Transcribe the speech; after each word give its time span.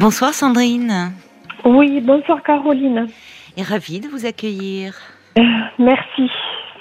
Bonsoir 0.00 0.32
Sandrine. 0.32 1.12
Oui, 1.66 2.00
bonsoir 2.00 2.42
Caroline. 2.42 3.06
Et 3.58 3.62
ravie 3.62 4.00
de 4.00 4.08
vous 4.08 4.24
accueillir. 4.24 4.94
Euh, 5.36 5.42
merci. 5.78 6.30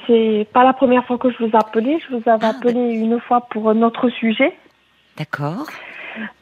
C'est 0.08 0.48
pas 0.54 0.64
la 0.64 0.72
première 0.72 1.06
fois 1.06 1.18
que 1.18 1.30
je 1.30 1.38
vous 1.44 1.52
appelais. 1.54 2.00
Je 2.00 2.16
vous 2.16 2.30
avais 2.30 2.46
Ah, 2.46 2.52
appelé 2.58 2.80
une 2.80 3.20
fois 3.20 3.42
pour 3.52 3.70
un 3.70 3.82
autre 3.82 4.08
sujet. 4.08 4.54
D'accord. 5.18 5.68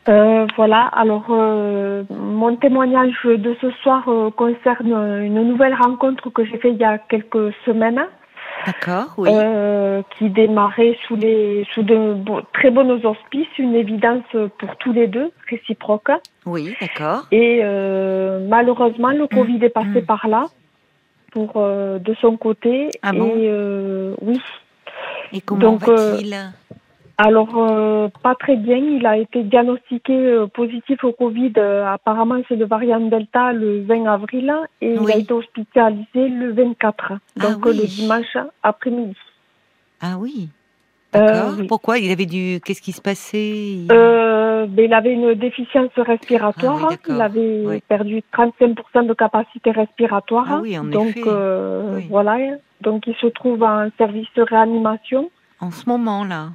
Euh, 0.08 0.46
voilà. 0.56 0.82
Alors, 0.96 1.26
euh, 1.32 2.04
mon 2.12 2.56
témoignage 2.58 3.16
de 3.26 3.56
ce 3.60 3.72
soir 3.82 4.08
concerne 4.36 5.24
une 5.26 5.42
nouvelle 5.48 5.74
rencontre 5.74 6.30
que 6.30 6.46
j'ai 6.46 6.60
faite 6.60 6.74
il 6.76 6.80
y 6.80 6.86
a 6.86 7.00
quelques 7.00 7.54
semaines, 7.66 8.06
D'accord, 8.68 9.14
oui. 9.18 9.30
euh, 9.32 10.02
qui 10.18 10.30
démarrait 10.30 10.98
sous 11.08 11.16
les 11.16 11.66
sous 11.74 11.84
de 11.84 12.18
très 12.54 12.70
bons 12.70 13.04
auspices, 13.06 13.48
une 13.58 13.76
évidence 13.76 14.26
pour 14.60 14.76
tous 14.76 14.92
les 14.92 15.08
deux, 15.08 15.32
réciproque. 15.50 16.12
Oui, 16.46 16.76
d'accord. 16.82 17.26
Et 17.32 17.62
euh, 17.64 18.46
malheureusement, 18.48 19.12
le 19.12 19.26
Covid 19.28 19.64
est 19.64 19.70
passé 19.70 20.02
mm. 20.02 20.06
par 20.06 20.28
là, 20.28 20.46
pour 21.32 21.54
euh, 21.56 21.98
de 21.98 22.14
son 22.16 22.36
côté. 22.36 22.90
Ah 23.02 23.14
bon 23.14 23.38
et 23.38 24.16
oui. 24.22 24.40
Et 25.32 25.42
comment 25.42 25.62
Donc, 25.62 25.88
va-t-il? 25.88 26.36
Alors 27.20 27.50
euh, 27.58 28.10
pas 28.22 28.36
très 28.36 28.56
bien. 28.58 28.78
Il 28.78 29.06
a 29.08 29.18
été 29.18 29.44
diagnostiqué 29.44 30.14
euh, 30.14 30.46
positif 30.48 31.04
au 31.04 31.14
Covid. 31.14 31.54
euh, 31.58 31.86
apparemment, 31.92 32.40
c'est 32.48 32.56
le 32.56 32.66
variant 32.66 33.00
Delta 33.00 33.54
le 33.54 33.82
20 33.84 34.06
avril 34.06 34.54
et 34.82 34.94
il 34.94 35.12
a 35.12 35.18
été 35.18 35.34
hospitalisé 35.34 36.28
le 36.30 36.54
24. 36.54 37.14
Donc 37.38 37.66
oui. 37.66 37.78
le 37.78 37.88
dimanche 37.88 38.38
après-midi. 38.62 39.16
Ah 40.00 40.18
oui. 40.20 40.50
D'accord. 41.12 41.56
oui. 41.58 41.66
Pourquoi? 41.68 41.98
Il 41.98 42.12
avait 42.12 42.28
dû. 42.28 42.60
Qu'est-ce 42.64 42.82
qui 42.84 42.92
se 42.92 43.02
passait? 43.02 43.40
Il- 43.50 43.88
ben, 43.88 44.84
il 44.86 44.94
avait 44.94 45.14
une 45.14 45.34
déficience 45.34 45.92
respiratoire. 45.96 46.90
Ah 46.92 46.96
il 47.08 47.22
avait 47.22 47.82
perdu 47.88 48.22
35% 48.34 49.08
de 49.08 49.14
capacité 49.14 49.72
respiratoire. 49.72 50.46
Ah 50.50 50.60
oui, 50.62 50.78
en 50.78 50.84
Donc 50.84 51.16
effet. 51.18 52.08
voilà. 52.10 52.38
Donc 52.82 53.08
il 53.08 53.16
se 53.16 53.28
trouve 53.28 53.64
en 53.64 53.90
service 53.98 54.28
de 54.36 54.44
réanimation. 54.44 55.32
En 55.60 55.72
ce 55.72 55.88
moment 55.90 56.24
là. 56.24 56.50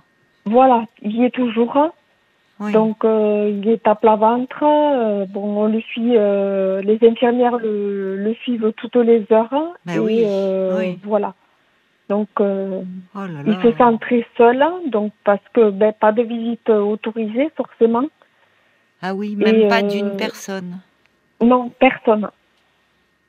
Voilà, 0.45 0.85
il 1.03 1.17
y 1.17 1.25
est 1.25 1.31
toujours. 1.31 1.93
Oui. 2.61 2.73
Donc 2.73 3.05
euh, 3.05 3.51
il 3.51 3.69
est 3.69 3.87
à 3.89 3.95
plat 3.95 4.17
ventre. 4.17 4.63
Euh, 4.63 5.27
bon, 5.27 5.65
on 5.65 5.67
le 5.69 5.81
suit. 5.81 6.17
euh, 6.17 6.81
les 6.83 6.99
infirmières 7.03 7.57
le, 7.59 8.17
le 8.17 8.35
suivent 8.35 8.73
toutes 8.77 8.97
les 8.97 9.27
heures. 9.33 9.55
Et 9.93 9.99
oui, 9.99 10.25
oui. 10.79 10.99
voilà. 11.05 11.35
Donc 12.09 12.29
oh 12.39 12.43
là 13.15 13.43
il 13.47 13.55
se 13.63 13.73
sent 13.77 13.99
très 14.01 14.27
seul. 14.37 14.65
Donc 14.87 15.13
parce 15.25 15.43
que 15.55 15.71
ben 15.71 15.93
pas 15.93 16.13
de 16.13 16.23
visite 16.23 16.69
autorisée 16.71 17.51
forcément. 17.57 18.05
Ah 19.01 19.15
oui, 19.15 19.35
même 19.35 19.63
Et, 19.63 19.69
pas 19.69 19.83
d'une 19.83 20.17
personne. 20.17 20.79
Non, 21.41 21.71
personne. 21.71 22.29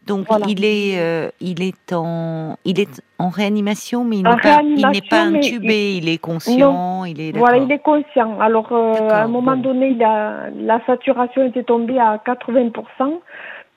Donc 0.05 0.25
voilà. 0.27 0.45
il 0.49 0.65
est, 0.65 0.99
euh, 0.99 1.29
il 1.39 1.63
est 1.63 1.93
en, 1.93 2.57
il 2.65 2.79
est 2.79 3.01
en 3.19 3.29
réanimation, 3.29 4.03
mais 4.03 4.17
il 4.17 4.23
n'est 4.23 5.01
pas, 5.09 5.21
intubé. 5.21 5.95
Il... 5.95 6.09
est 6.09 6.17
conscient. 6.17 7.05
Il 7.05 7.21
est. 7.21 7.37
Voilà, 7.37 7.57
il 7.57 7.71
est 7.71 7.79
conscient. 7.79 8.39
Alors, 8.39 8.71
euh, 8.71 9.09
à 9.09 9.23
un 9.23 9.27
moment 9.27 9.55
bon. 9.55 9.61
donné, 9.61 9.89
il 9.89 10.03
a, 10.03 10.49
la 10.59 10.85
saturation 10.85 11.45
était 11.45 11.63
tombée 11.63 11.99
à 11.99 12.17
80%. 12.17 12.73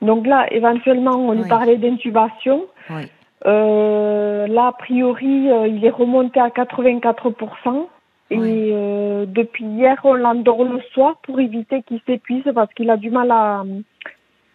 Donc 0.02 0.26
là, 0.26 0.46
éventuellement, 0.52 1.16
on 1.16 1.32
lui 1.32 1.48
parlait 1.48 1.76
d'intubation. 1.76 2.64
Oui. 2.90 3.08
Euh, 3.46 4.46
là, 4.46 4.68
a 4.68 4.72
priori, 4.72 5.50
euh, 5.50 5.68
il 5.68 5.84
est 5.84 5.90
remonté 5.90 6.40
à 6.40 6.48
84%. 6.48 7.88
Et 8.30 8.38
Oui. 8.38 8.70
euh, 8.72 9.24
depuis 9.26 9.64
hier, 9.64 10.00
on 10.02 10.14
l'endort 10.14 10.64
le 10.64 10.80
soir 10.92 11.16
pour 11.22 11.38
éviter 11.38 11.82
qu'il 11.82 12.00
s'épuise 12.06 12.42
parce 12.54 12.72
qu'il 12.74 12.90
a 12.90 12.96
du 12.96 13.10
mal 13.10 13.30
à, 13.30 13.62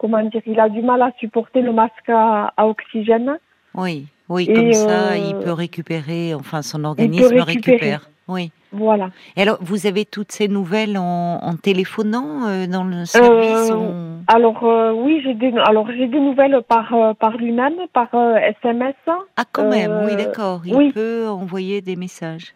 comment 0.02 0.24
dire, 0.24 0.42
il 0.48 0.60
a 0.60 0.68
du 0.68 0.82
mal 0.82 1.02
à 1.04 1.12
supporter 1.20 1.62
le 1.62 1.72
masque 1.72 2.10
à, 2.10 2.52
à 2.58 2.66
oxygène. 2.68 3.38
Oui, 3.76 4.08
oui, 4.28 4.48
Et, 4.50 4.54
comme 4.54 4.74
ça, 4.74 5.12
euh, 5.12 5.18
il 5.30 5.36
peut 5.44 5.54
récupérer, 5.54 6.34
enfin, 6.34 6.62
son 6.64 6.84
organisme 6.84 7.40
récupère. 7.40 8.10
Oui. 8.28 8.52
Voilà. 8.72 9.10
Et 9.36 9.42
alors, 9.42 9.58
vous 9.62 9.86
avez 9.88 10.06
toutes 10.06 10.32
ces 10.32 10.48
nouvelles 10.48 10.98
en, 10.98 11.40
en 11.42 11.56
téléphonant 11.58 12.48
euh, 12.48 12.68
dans 12.68 12.84
le 12.86 13.06
service 13.06 13.70
Euh, 13.70 13.76
on- 13.76 14.24
Alors 14.28 14.64
euh, 14.64 14.94
oui, 14.94 15.22
j'ai 15.24 15.34
des 15.34 15.52
alors 15.66 15.88
j'ai 15.92 16.08
des 16.08 16.20
nouvelles 16.20 16.62
par 16.68 16.88
par 17.20 17.36
lui-même, 17.38 17.74
par 17.92 18.10
SMS. 18.56 18.96
Ah, 19.36 19.44
quand 19.52 19.68
même, 19.70 20.04
oui, 20.06 20.16
d'accord. 20.16 20.62
Il 20.66 20.76
oui. 20.76 20.92
peut 20.94 21.28
envoyer 21.28 21.82
des 21.82 21.98
messages. 21.98 22.54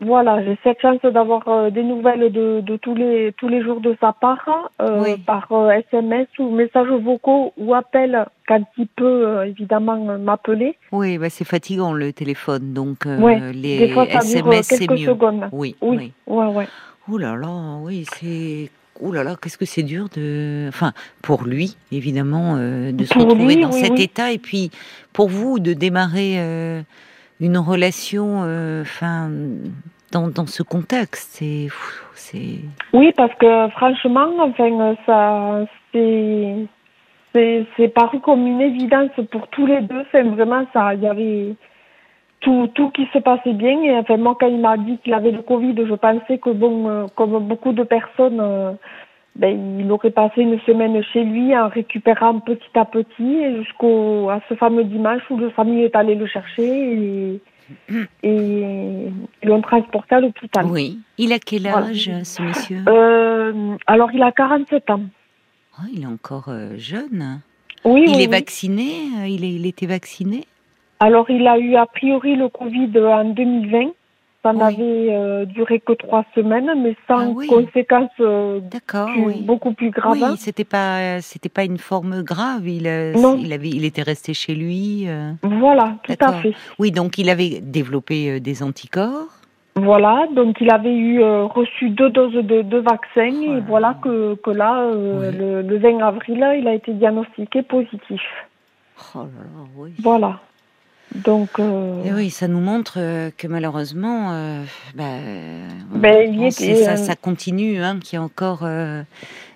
Voilà, 0.00 0.44
j'ai 0.44 0.58
cette 0.62 0.80
chance 0.80 1.00
d'avoir 1.02 1.48
euh, 1.48 1.70
des 1.70 1.82
nouvelles 1.82 2.30
de, 2.30 2.60
de 2.60 2.76
tous 2.76 2.94
les 2.94 3.32
tous 3.38 3.48
les 3.48 3.62
jours 3.62 3.80
de 3.80 3.96
sa 3.98 4.12
part, 4.12 4.70
euh, 4.82 5.02
Oui. 5.02 5.16
par 5.16 5.50
euh, 5.52 5.70
SMS 5.70 6.26
ou 6.38 6.50
messages 6.50 6.88
vocaux 7.02 7.54
ou 7.56 7.72
appels 7.74 8.26
quand 8.46 8.62
il 8.76 8.88
peut 8.88 9.26
euh, 9.26 9.46
évidemment 9.46 10.10
euh, 10.10 10.18
m'appeler. 10.18 10.76
Oui, 10.92 11.16
bah, 11.16 11.30
c'est 11.30 11.46
fatigant 11.46 11.94
le 11.94 12.12
téléphone, 12.12 12.74
donc 12.74 13.06
euh, 13.06 13.18
Ouais, 13.20 13.40
les 13.54 13.78
Des 13.78 13.88
fois 13.88 14.04
ça 14.06 14.18
dure 14.20 14.46
euh, 14.48 14.50
SMS, 14.52 14.66
c'est 14.66 14.90
mieux. 14.90 14.98
secondes. 14.98 15.48
Oui, 15.52 15.74
Oui, 15.80 15.96
oui. 15.96 16.12
ouais, 16.26 16.46
ouais. 16.46 16.68
Oh 17.10 17.16
là 17.16 17.34
là, 17.36 17.78
oui, 17.80 18.04
c'est. 18.04 18.70
Oh 19.00 19.12
là 19.12 19.22
là, 19.24 19.34
qu'est-ce 19.40 19.56
que 19.58 19.64
c'est 19.64 19.82
dur 19.82 20.08
de. 20.14 20.66
Enfin, 20.68 20.92
pour 21.22 21.44
lui, 21.44 21.76
évidemment, 21.90 22.56
euh, 22.58 22.92
de 22.92 23.04
se 23.04 23.18
retrouver 23.18 23.54
lui, 23.56 23.62
dans 23.62 23.70
oui, 23.72 23.80
cet 23.80 23.98
état, 23.98 24.30
et 24.32 24.38
puis 24.38 24.70
pour 25.14 25.28
vous, 25.28 25.58
de 25.58 25.72
démarrer 25.72 26.34
euh, 26.38 26.82
une 27.40 27.58
relation, 27.58 28.42
euh, 28.44 28.82
enfin, 28.82 29.30
dans, 30.12 30.28
dans 30.28 30.46
ce 30.46 30.62
contexte, 30.62 31.38
c'est. 31.38 31.68
c'est. 32.14 32.60
Oui, 32.92 33.12
parce 33.16 33.34
que 33.34 33.68
franchement, 33.70 34.28
enfin, 34.40 34.96
ça, 35.04 35.66
c'est, 35.92 36.66
c'est, 37.34 37.66
c'est 37.76 37.88
paru 37.88 38.20
comme 38.20 38.46
une 38.46 38.60
évidence 38.60 39.10
pour 39.30 39.48
tous 39.48 39.66
les 39.66 39.80
deux. 39.82 40.00
Enfin, 40.00 40.24
vraiment, 40.30 40.64
ça, 40.72 40.94
il 40.94 41.02
y 41.02 41.06
avait 41.06 41.54
tout, 42.40 42.68
tout 42.74 42.90
qui 42.90 43.06
se 43.12 43.18
passait 43.18 43.52
bien. 43.52 43.82
Et 43.82 43.96
enfin, 43.96 44.16
moi, 44.16 44.36
quand 44.38 44.46
il 44.48 44.60
m'a 44.60 44.76
dit 44.76 44.98
qu'il 44.98 45.14
avait 45.14 45.32
le 45.32 45.42
Covid, 45.42 45.74
je 45.76 45.94
pensais 45.94 46.38
que 46.38 46.50
bon, 46.50 46.88
euh, 46.88 47.06
comme 47.14 47.38
beaucoup 47.46 47.72
de 47.72 47.82
personnes, 47.82 48.40
euh, 48.40 48.72
ben, 49.38 49.78
il 49.80 49.90
aurait 49.92 50.10
passé 50.10 50.40
une 50.42 50.58
semaine 50.60 51.02
chez 51.12 51.22
lui 51.24 51.56
en 51.56 51.68
récupérant 51.68 52.40
petit 52.40 52.70
à 52.74 52.84
petit 52.84 53.36
et 53.36 53.56
jusqu'au 53.62 54.28
à 54.30 54.40
ce 54.48 54.54
fameux 54.54 54.84
dimanche 54.84 55.22
où 55.30 55.36
le 55.36 55.50
famille 55.50 55.82
est 55.82 55.94
allé 55.94 56.14
le 56.14 56.26
chercher 56.26 56.62
et, 56.66 57.40
et 58.22 59.08
l'ont 59.42 59.60
transporté 59.62 60.14
à 60.14 60.20
l'hôpital. 60.20 60.66
Oui. 60.66 60.98
Il 61.18 61.32
a 61.32 61.38
quel 61.38 61.62
Voilà. 61.62 61.88
âge, 61.88 62.10
ce 62.24 62.42
monsieur? 62.42 62.78
Euh, 62.88 63.76
alors, 63.86 64.10
il 64.12 64.22
a 64.22 64.32
47 64.32 64.90
ans. 64.90 65.00
Oh, 65.78 65.82
Il 65.92 66.02
est 66.04 66.06
encore 66.06 66.48
euh, 66.48 66.76
jeune. 66.78 67.40
Oui, 67.84 68.04
Il 68.06 68.16
oui, 68.16 68.22
est 68.24 68.26
vacciné 68.30 68.88
euh, 69.20 69.26
il, 69.28 69.44
est, 69.44 69.50
il 69.52 69.66
était 69.66 69.86
vacciné? 69.86 70.44
Alors, 70.98 71.28
il 71.28 71.46
a 71.46 71.58
eu 71.58 71.76
a 71.76 71.84
priori 71.86 72.36
le 72.36 72.48
Covid 72.48 72.90
en 72.98 73.24
2020. 73.26 73.90
Ça 74.46 74.52
Oui. 74.52 74.58
n'avait 74.58 75.08
euh, 75.10 75.44
duré 75.44 75.80
que 75.80 75.92
trois 75.92 76.24
semaines, 76.34 76.70
mais 76.80 76.94
sans 77.08 77.18
Ah 77.18 77.32
oui. 77.34 77.48
conséquences 77.48 78.10
euh, 78.20 78.60
D'accord, 78.60 79.08
plus- 79.08 79.24
oui. 79.24 79.42
beaucoup 79.42 79.72
plus 79.72 79.90
graves. 79.90 80.12
Oui, 80.12 80.36
c'était 80.36 80.62
pas, 80.64 81.20
c'était 81.20 81.48
pas 81.48 81.64
une 81.64 81.78
forme 81.78 82.22
grave. 82.22 82.68
Il, 82.68 82.86
euh, 82.86 83.12
Non. 83.14 83.36
il 83.42 83.52
avait, 83.52 83.70
il 83.70 83.84
était 83.84 84.02
resté 84.02 84.34
chez 84.34 84.54
lui. 84.54 85.06
euh. 85.08 85.32
Voilà, 85.42 85.96
tout 86.04 86.14
à 86.20 86.32
fait. 86.34 86.52
Oui, 86.78 86.92
donc 86.92 87.18
il 87.18 87.28
avait 87.28 87.58
développé 87.60 88.38
des 88.38 88.62
anticorps. 88.62 89.26
Voilà, 89.74 90.26
donc 90.34 90.56
il 90.60 90.70
avait 90.70 90.94
eu 90.96 91.22
reçu 91.22 91.90
deux 91.90 92.08
doses 92.10 92.32
de, 92.32 92.62
de 92.62 92.78
vaccin 92.78 93.26
et 93.42 93.56
là 93.56 93.60
voilà 93.68 93.96
que, 94.02 94.34
que 94.36 94.50
là, 94.50 94.90
le, 94.90 95.60
le 95.62 95.78
20 95.78 95.98
avril, 96.06 96.46
il 96.60 96.66
a 96.68 96.72
été 96.74 96.94
diagnostiqué 96.94 97.62
positif. 97.62 98.22
Oh 99.14 99.18
là 99.18 99.24
là, 99.24 99.62
oui. 99.76 99.90
Voilà. 99.98 100.40
Donc, 101.14 101.50
euh, 101.58 102.02
Et 102.04 102.12
oui, 102.12 102.30
ça 102.30 102.48
nous 102.48 102.60
montre 102.60 102.94
euh, 102.98 103.30
que 103.36 103.46
malheureusement, 103.46 104.32
euh, 104.32 104.62
bah, 104.94 105.04
Ben, 105.94 106.36
on 106.38 106.50
sait, 106.50 106.74
ça, 106.74 106.96
ça 106.96 107.14
continue, 107.14 107.80
hein, 107.82 107.98
qu'il 108.02 108.16
y 108.16 108.18
a 108.18 108.22
encore 108.22 108.60
euh, 108.64 109.02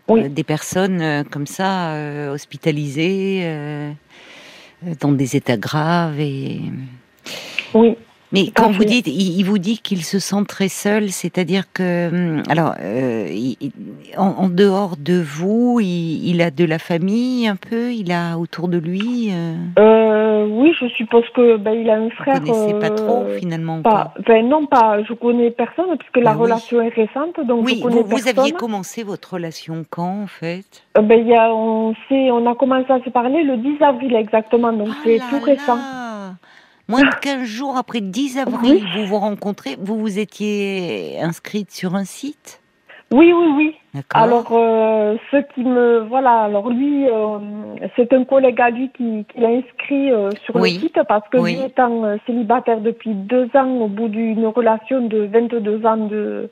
Oui. 0.09 0.29
des 0.31 0.45
personnes 0.45 1.25
comme 1.31 1.47
ça 1.47 1.95
hospitalisées 2.33 3.45
dans 5.01 5.13
des 5.13 5.37
états 5.37 5.57
graves 5.57 6.19
et. 6.21 6.61
oui. 7.75 7.97
Mais 8.33 8.53
quand 8.55 8.71
vous 8.71 8.85
dites, 8.85 9.09
il, 9.09 9.41
il 9.41 9.43
vous 9.43 9.59
dit 9.59 9.79
qu'il 9.79 10.05
se 10.05 10.21
sent 10.21 10.45
très 10.47 10.69
seul, 10.69 11.11
c'est-à-dire 11.11 11.65
que, 11.73 12.09
hum, 12.39 12.43
alors, 12.49 12.77
il- 12.81 13.57
en, 14.17 14.27
en 14.29 14.49
dehors 14.49 14.97
de 14.97 15.21
vous, 15.21 15.81
il, 15.83 16.29
il 16.29 16.41
a 16.41 16.53
de 16.53 16.65
la 16.65 16.79
famille 16.79 17.49
un 17.49 17.57
peu, 17.57 17.93
il 17.93 18.13
a 18.13 18.39
autour 18.39 18.69
de 18.69 18.79
lui. 18.79 19.33
Euh, 20.41 20.45
Euh, 20.45 20.49
oui, 20.63 20.73
je 20.81 20.87
suppose 20.89 21.25
que 21.35 21.57
ben, 21.57 21.73
il 21.73 21.89
a 21.91 21.95
un 21.97 22.05
vous 22.05 22.11
frère. 22.11 22.41
connaissez 22.41 22.75
pas 22.75 22.87
euh, 22.87 22.95
trop 22.95 23.25
finalement. 23.39 23.79
ou 23.79 23.83
Pas, 23.83 24.15
ben 24.27 24.49
non, 24.49 24.67
pas. 24.67 25.03
Je 25.03 25.13
connais 25.13 25.51
personne 25.51 25.97
puisque 25.99 26.17
la 26.17 26.33
Ben 26.33 26.37
oui. 26.37 26.43
relation 26.45 26.81
est 26.81 26.89
récente, 26.89 27.39
donc 27.47 27.65
Oui, 27.65 27.77
je 27.79 27.83
connais 27.83 28.03
vous, 28.03 28.17
vous 28.17 28.29
aviez 28.29 28.53
commencé 28.53 29.03
votre 29.03 29.35
relation 29.35 29.85
quand 29.89 30.23
en 30.23 30.27
fait? 30.27 30.65
Euh, 30.99 31.03
ben, 31.03 31.27
y 31.27 31.35
a, 31.35 31.53
on 31.55 31.95
sait, 32.09 32.31
on 32.31 32.51
a 32.51 32.55
commencé 32.55 32.91
à 32.93 33.01
se 33.05 33.11
parler 33.11 33.43
le 33.43 33.57
10 33.57 33.83
avril 33.83 34.15
exactement, 34.17 34.73
donc 34.73 34.89
Ah 34.91 34.97
c'est 35.05 35.19
tout 35.31 35.41
récent. 35.45 35.77
là 35.77 36.33
Moins 36.89 37.03
de 37.03 37.15
15 37.21 37.45
jours 37.45 37.77
après 37.77 38.01
10 38.01 38.39
avril, 38.47 38.85
vous 38.97 39.07
vous 39.07 39.19
rencontrez, 39.19 39.77
vous 39.81 39.97
vous 39.99 40.19
étiez 40.19 41.21
inscrite 41.23 41.71
sur 41.71 41.95
un 41.95 42.05
site? 42.05 42.60
Oui, 43.13 43.33
oui, 43.33 43.47
oui. 43.57 44.03
Alors, 44.15 44.47
euh, 44.53 45.17
ce 45.33 45.39
qui 45.53 45.65
me. 45.65 46.05
Voilà, 46.09 46.43
alors 46.43 46.71
lui, 46.71 47.09
euh, 47.09 47.39
c'est 47.97 48.13
un 48.13 48.25
collègue 48.25 48.61
à 48.61 48.71
lui 48.71 48.89
qui, 48.91 49.25
qui 49.25 49.41
l'a 49.41 49.49
inscrit 49.49 50.13
euh, 50.13 50.31
sur 50.45 50.57
le 50.57 50.67
site 50.67 51.01
parce 51.09 51.29
que 51.29 51.39
lui 51.39 51.61
étant 51.61 52.17
célibataire 52.25 52.81
depuis 52.81 53.11
deux 53.15 53.49
ans, 53.55 53.69
au 53.81 53.89
bout 53.89 54.09
d'une 54.09 54.47
relation 54.47 55.09
de 55.09 55.23
22 55.23 55.87
ans 55.87 55.97
de. 55.97 56.51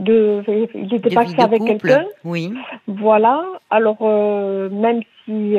de 0.00 0.42
il 0.74 0.92
était 0.92 1.14
passé 1.14 1.36
avec 1.38 1.64
quelqu'un. 1.64 2.04
Oui. 2.24 2.52
Voilà. 2.88 3.44
Alors, 3.70 4.02
même 4.02 5.02
si 5.24 5.54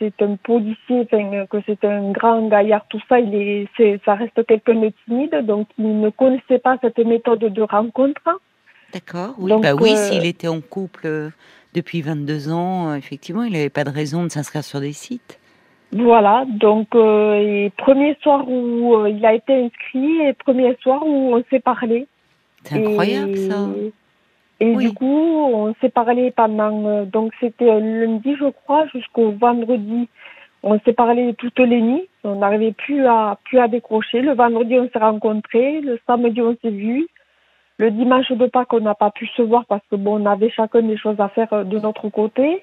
c'est 0.00 0.20
un 0.20 0.34
policier, 0.34 1.06
que 1.06 1.58
c'est 1.66 1.84
un 1.84 2.10
grand 2.10 2.48
gaillard, 2.48 2.86
tout 2.88 3.00
ça, 3.08 3.20
il 3.20 3.32
est, 3.36 4.04
ça 4.04 4.14
reste 4.14 4.44
quelqu'un 4.46 4.74
de 4.74 4.92
timide, 5.06 5.46
donc 5.46 5.68
il 5.78 6.00
ne 6.00 6.10
connaissait 6.10 6.58
pas 6.58 6.76
cette 6.82 6.98
méthode 6.98 7.38
de 7.38 7.62
rencontre. 7.62 8.40
D'accord, 8.92 9.34
oui. 9.38 9.52
bah 9.62 9.74
oui, 9.74 9.92
euh, 9.92 9.96
s'il 9.96 10.26
était 10.26 10.48
en 10.48 10.60
couple 10.60 11.06
euh, 11.06 11.30
depuis 11.74 12.02
22 12.02 12.50
ans, 12.50 12.90
euh, 12.90 12.94
effectivement, 12.94 13.42
il 13.42 13.52
n'avait 13.52 13.70
pas 13.70 13.84
de 13.84 13.90
raison 13.90 14.24
de 14.24 14.28
s'inscrire 14.28 14.64
sur 14.64 14.80
des 14.80 14.92
sites. 14.92 15.38
Voilà, 15.92 16.44
donc 16.46 16.90
premier 16.90 18.16
soir 18.22 18.48
où 18.48 19.06
il 19.06 19.26
a 19.26 19.34
été 19.34 19.64
inscrit 19.64 20.20
et 20.20 20.34
premier 20.34 20.76
soir 20.80 21.04
où 21.04 21.34
on 21.34 21.42
s'est 21.50 21.58
parlé. 21.58 22.06
C'est 22.62 22.86
incroyable 22.86 23.36
ça. 23.36 23.66
Et 24.60 24.72
du 24.76 24.92
coup, 24.92 25.06
on 25.06 25.74
s'est 25.80 25.88
parlé 25.88 26.30
pendant, 26.30 27.04
donc 27.06 27.32
c'était 27.40 27.80
lundi 27.80 28.36
je 28.38 28.50
crois, 28.50 28.86
jusqu'au 28.94 29.32
vendredi. 29.32 30.08
On 30.62 30.78
s'est 30.80 30.92
parlé 30.92 31.34
toutes 31.34 31.58
les 31.58 31.80
nuits, 31.80 32.08
on 32.22 32.36
n'arrivait 32.36 32.72
plus 32.72 33.04
à, 33.06 33.38
plus 33.44 33.58
à 33.58 33.66
décrocher. 33.66 34.20
Le 34.20 34.34
vendredi, 34.34 34.78
on 34.78 34.88
s'est 34.90 34.98
rencontrés, 34.98 35.80
le 35.80 35.98
samedi, 36.06 36.40
on 36.40 36.56
s'est 36.62 36.70
vus. 36.70 37.08
Le 37.80 37.90
dimanche 37.90 38.30
de 38.30 38.46
Pâques, 38.46 38.74
on 38.74 38.80
n'a 38.80 38.94
pas 38.94 39.10
pu 39.10 39.26
se 39.28 39.40
voir 39.40 39.64
parce 39.64 39.82
que 39.90 39.96
bon, 39.96 40.20
on 40.20 40.26
avait 40.26 40.50
chacun 40.50 40.82
des 40.82 40.98
choses 40.98 41.18
à 41.18 41.30
faire 41.30 41.50
euh, 41.54 41.64
de 41.64 41.78
notre 41.78 42.10
côté. 42.10 42.62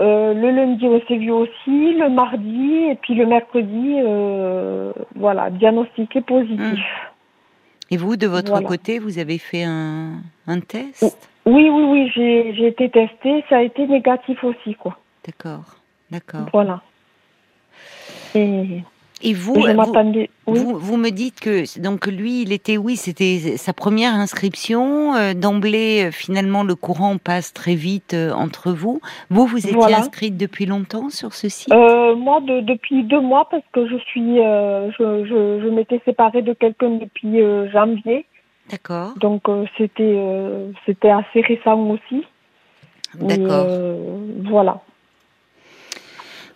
Euh, 0.00 0.34
le 0.34 0.50
lundi, 0.50 0.84
on 0.84 1.00
s'est 1.06 1.16
vu 1.16 1.30
aussi, 1.30 1.94
le 1.94 2.08
mardi 2.08 2.74
et 2.90 2.96
puis 2.96 3.14
le 3.14 3.24
mercredi, 3.24 4.00
euh, 4.04 4.92
voilà, 5.14 5.48
diagnostiqué 5.50 6.22
positif. 6.22 6.58
Hmm. 6.58 7.92
Et 7.92 7.96
vous, 7.96 8.16
de 8.16 8.26
votre 8.26 8.60
côté, 8.64 8.98
vous 8.98 9.20
avez 9.20 9.38
fait 9.38 9.62
un, 9.62 10.14
un 10.48 10.58
test? 10.58 11.16
Oui, 11.46 11.70
oui, 11.70 11.84
oui, 11.84 12.10
j'ai 12.16 12.66
été 12.66 12.90
testée, 12.90 13.44
ça 13.48 13.58
a 13.58 13.62
été 13.62 13.86
négatif 13.86 14.42
aussi, 14.42 14.74
quoi. 14.74 14.98
D'accord, 15.24 15.76
d'accord. 16.10 16.48
Voilà. 16.52 16.82
Et 18.34 18.82
et 19.22 19.32
vous, 19.32 19.54
vous, 20.46 20.78
vous, 20.78 20.96
me 20.96 21.10
dites 21.10 21.40
que 21.40 21.80
donc 21.80 22.06
lui, 22.06 22.42
il 22.42 22.52
était 22.52 22.76
oui, 22.76 22.96
c'était 22.96 23.56
sa 23.56 23.72
première 23.72 24.12
inscription. 24.12 25.14
Euh, 25.14 25.34
d'emblée, 25.34 26.06
euh, 26.06 26.10
finalement, 26.10 26.64
le 26.64 26.74
courant 26.74 27.16
passe 27.16 27.52
très 27.52 27.74
vite 27.74 28.12
euh, 28.12 28.32
entre 28.32 28.72
vous. 28.72 29.00
Vous, 29.30 29.46
vous 29.46 29.66
étiez 29.66 29.94
inscrite 29.94 30.36
depuis 30.36 30.66
longtemps 30.66 31.10
sur 31.10 31.32
ce 31.32 31.48
site? 31.48 31.72
Moi, 31.72 32.40
depuis 32.62 33.04
deux 33.04 33.20
mois, 33.20 33.48
parce 33.50 33.62
que 33.72 33.86
je 33.88 33.96
suis, 33.96 34.36
je, 34.36 35.24
je, 35.28 35.60
je 35.62 35.68
m'étais 35.68 36.00
séparée 36.04 36.42
de 36.42 36.52
quelqu'un 36.52 36.90
depuis 36.90 37.40
janvier. 37.72 38.26
D'accord. 38.70 39.14
Donc 39.20 39.42
c'était, 39.78 40.18
c'était 40.86 41.10
assez 41.10 41.40
récent 41.40 41.78
aussi. 41.88 42.24
D'accord. 43.20 43.66
voilà. 44.44 44.80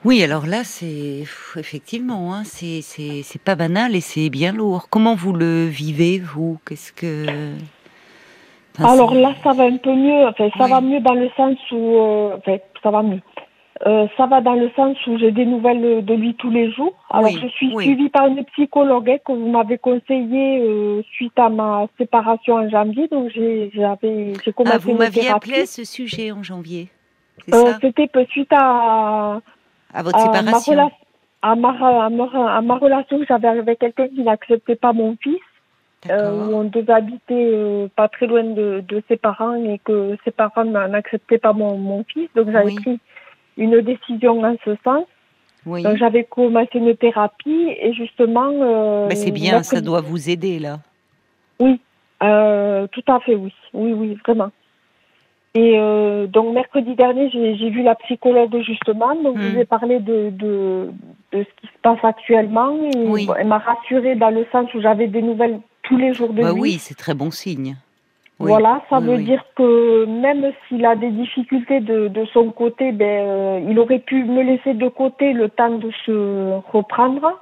Oui, 0.05 0.23
alors 0.23 0.47
là, 0.47 0.63
c'est 0.63 1.25
effectivement, 1.57 2.33
hein, 2.33 2.43
c'est 2.45 3.43
pas 3.45 3.57
banal 3.57 3.97
et 3.97 4.01
c'est 4.01 4.31
bien 4.31 4.53
lourd. 4.53 4.89
Comment 4.91 5.17
vous 5.17 5.33
le 5.33 5.67
vivez, 5.67 6.21
vous? 6.21 6.59
Qu'est-ce 6.67 6.93
que 6.93 7.27
Alors 8.79 9.13
là, 9.13 9.35
ça 9.43 9.53
va 9.53 9.65
un 9.65 9.77
peu 9.77 9.93
mieux. 9.93 10.27
Enfin, 10.29 10.49
ça 10.57 10.69
va 10.69 10.81
mieux 10.81 11.01
dans 11.01 11.15
le 11.15 11.29
sens 11.37 11.57
où, 11.73 11.97
euh, 11.97 12.37
enfin, 12.37 12.59
ça 12.83 12.91
va 12.91 13.03
mieux. 13.03 13.21
Euh, 13.87 14.07
ça 14.17 14.27
va 14.27 14.41
dans 14.41 14.55
le 14.55 14.71
sens 14.77 14.97
où 15.07 15.19
j'ai 15.19 15.31
des 15.31 15.47
nouvelles 15.47 16.05
de 16.05 16.15
lui 16.15 16.35
tous 16.35 16.51
les 16.51 16.71
jours. 16.73 16.95
Alors, 17.11 17.31
je 17.31 17.47
suis 17.49 17.71
suivie 17.77 18.09
par 18.09 18.27
une 18.27 18.45
psychologue 18.45 19.11
hein, 19.11 19.19
que 19.25 19.33
vous 19.33 19.49
m'avez 19.49 19.79
conseillé 19.79 20.61
euh, 20.61 21.03
suite 21.13 21.39
à 21.39 21.49
ma 21.49 21.87
séparation 21.97 22.55
en 22.55 22.69
janvier. 22.69 23.09
Donc, 23.09 23.31
j'ai 23.35 23.71
commencé 24.55 24.77
ah, 24.77 24.79
vous 24.79 24.95
m'aviez 24.95 25.29
appelé 25.29 25.63
à 25.63 25.67
ce 25.67 25.85
sujet 25.85 26.31
en 26.31 26.45
janvier. 26.45 26.89
C'était 27.81 28.09
suite 28.31 28.53
à 28.53 29.41
à 29.93 30.03
votre 30.03 30.19
séparation 30.21 30.91
à 31.41 31.55
ma, 31.55 31.69
à, 31.71 32.11
ma, 32.11 32.57
à 32.57 32.61
ma, 32.61 32.77
relation 32.77 33.21
j'avais 33.29 33.49
avec 33.49 33.79
quelqu'un 33.79 34.09
qui 34.09 34.23
n'acceptait 34.23 34.77
pas 34.77 34.93
mon 34.93 35.17
fils. 35.23 35.39
Euh, 36.09 36.51
on 36.53 36.65
devait 36.65 36.93
habiter 36.93 37.51
euh, 37.53 37.89
pas 37.95 38.09
très 38.09 38.27
loin 38.27 38.45
de, 38.45 38.85
de, 38.87 39.03
ses 39.09 39.17
parents 39.17 39.55
et 39.55 39.81
que 39.85 40.17
ses 40.25 40.31
parents 40.31 40.65
n'acceptaient 40.65 41.39
pas 41.39 41.53
mon, 41.53 41.77
mon, 41.77 42.05
fils. 42.05 42.29
Donc 42.37 42.51
j'avais 42.51 42.75
pris 42.75 43.01
une 43.57 43.81
décision 43.81 44.43
en 44.43 44.57
ce 44.65 44.77
sens. 44.85 45.05
Oui. 45.67 45.83
Donc 45.83 45.97
j'avais 45.97 46.25
commencé 46.25 46.71
une 46.75 46.97
thérapie 46.97 47.75
et 47.81 47.93
justement. 47.95 48.51
Euh, 48.53 49.09
c'est 49.11 49.33
bien, 49.33 49.63
ça 49.63 49.81
doit 49.81 50.01
vous 50.01 50.31
aider 50.31 50.59
là. 50.61 50.79
Oui, 51.59 51.81
euh, 52.23 52.87
tout 52.93 53.03
à 53.09 53.19
fait, 53.21 53.35
oui. 53.35 53.53
Oui, 53.73 53.93
oui, 53.93 54.19
vraiment. 54.25 54.51
Et 55.59 55.77
euh, 55.77 56.29
donc 56.29 56.55
mercredi 56.55 56.95
dernier, 56.95 57.31
j'ai 57.31 57.71
vu 57.71 57.83
la 57.83 57.97
psychologue 57.97 58.57
justement, 58.63 59.13
donc 59.17 59.41
je 59.41 59.49
vous 59.49 59.59
ai 59.59 59.65
parlé 59.65 59.99
de, 59.99 60.31
de, 60.31 60.91
de, 61.33 61.39
ce 61.43 61.61
qui 61.61 61.67
se 61.67 61.79
passe 61.83 61.99
actuellement. 62.05 62.77
Et 62.85 63.27
Elle 63.37 63.49
m'a 63.49 63.59
rassurée 63.59 64.15
dans 64.15 64.31
le 64.31 64.47
sens 64.53 64.73
où 64.75 64.81
j'avais 64.81 65.09
des 65.09 65.21
nouvelles 65.21 65.59
tous 65.83 65.97
les 65.97 66.15
jours 66.15 66.33
de 66.33 66.43
bah 66.43 66.53
lui. 66.53 66.61
Oui, 66.61 66.73
c'est 66.79 66.97
très 66.97 67.15
bon 67.15 67.33
signe. 67.33 67.75
Voilà, 68.39 68.83
ça 68.89 69.01
veut 69.01 69.19
dire 69.19 69.45
que 69.57 70.05
même 70.05 70.53
s'il 70.69 70.87
a 70.87 70.95
des 70.95 71.11
difficultés 71.11 71.81
de, 71.81 72.07
de 72.07 72.25
son 72.27 72.53
côté, 72.53 72.93
ben, 72.93 73.27
euh, 73.27 73.61
il 73.69 73.77
aurait 73.81 73.99
pu 73.99 74.23
me 74.23 74.45
laisser 74.45 74.75
de 74.75 74.87
côté 74.87 75.33
le 75.33 75.49
temps 75.49 75.77
de 75.77 75.91
se 76.07 76.61
reprendre. 76.71 77.41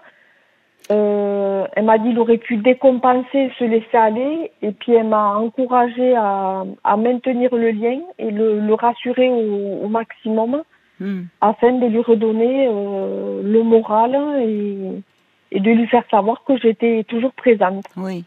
Euh, 0.90 1.66
elle 1.74 1.84
m'a 1.84 1.98
dit 1.98 2.10
qu'il 2.10 2.18
aurait 2.18 2.38
pu 2.38 2.56
décompenser, 2.58 3.50
se 3.58 3.64
laisser 3.64 3.96
aller, 3.96 4.52
et 4.62 4.70
puis 4.70 4.92
elle 4.92 5.08
m'a 5.08 5.36
encouragé 5.36 6.14
à, 6.14 6.64
à, 6.84 6.96
maintenir 6.96 7.54
le 7.54 7.70
lien 7.70 7.98
et 8.18 8.30
le, 8.30 8.60
le 8.60 8.74
rassurer 8.74 9.28
au, 9.28 9.84
au 9.84 9.88
maximum, 9.88 10.62
hmm. 11.00 11.22
afin 11.40 11.72
de 11.72 11.86
lui 11.86 12.00
redonner 12.00 12.68
euh, 12.70 13.42
le 13.42 13.62
moral 13.64 14.14
et, 14.40 15.02
et, 15.50 15.60
de 15.60 15.70
lui 15.70 15.88
faire 15.88 16.04
savoir 16.08 16.44
que 16.46 16.56
j'étais 16.56 17.04
toujours 17.08 17.32
présente. 17.32 17.84
Oui, 17.96 18.24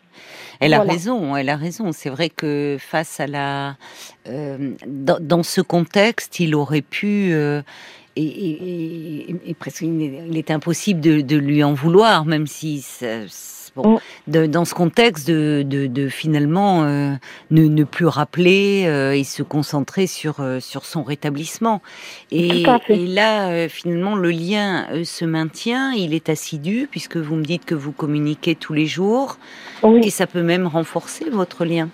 elle 0.60 0.74
a 0.74 0.82
raison, 0.82 1.38
elle 1.38 1.50
a 1.50 1.56
raison. 1.56 1.94
C'est 1.94 2.10
vrai 2.10 2.30
que 2.30 2.76
face 2.78 3.22
à 3.22 3.28
la, 3.28 3.78
euh, 4.28 4.74
dans, 4.86 5.18
dans, 5.22 5.44
ce 5.44 5.62
contexte, 5.62 6.42
il 6.42 6.56
aurait 6.56 6.82
pu 6.82 7.32
euh, 7.32 7.62
et, 8.16 9.56
presque 9.60 9.82
il 9.82 10.38
était 10.38 10.54
impossible 10.54 11.02
de, 11.02 11.36
lui 11.38 11.64
en 11.64 11.74
vouloir, 11.74 12.26
même 12.26 12.48
si 12.48 12.84
bon, 13.76 14.00
mm. 14.28 14.48
dans 14.48 14.66
ce 14.66 14.74
contexte 14.74 15.30
de, 15.30 16.08
finalement 16.10 16.84
euh, 16.84 17.14
ne, 17.52 17.84
plus 17.84 18.06
rappeler 18.06 18.86
euh, 18.88 19.16
et 19.16 19.24
se 19.24 19.44
concentrer 19.44 20.08
sur 20.08 20.40
euh, 20.40 20.60
sur 20.60 20.86
son 20.86 21.04
rétablissement. 21.04 21.82
Et, 22.32 22.66
là, 22.90 23.68
finalement, 23.70 24.16
le 24.16 24.32
lien 24.32 24.88
se 25.04 25.26
maintient, 25.26 25.92
il 25.92 26.14
est 26.14 26.30
assidu 26.30 26.88
puisque 26.90 27.18
vous 27.18 27.36
me 27.36 27.44
dites 27.44 27.66
que 27.66 27.76
vous 27.76 27.92
communiquez 27.92 28.56
tous 28.56 28.74
les 28.74 28.86
jours, 28.86 29.38
et 29.84 30.10
ça 30.10 30.28
peut 30.28 30.44
même 30.44 30.68
renforcer 30.68 31.30
votre 31.30 31.66
lien 31.66 31.90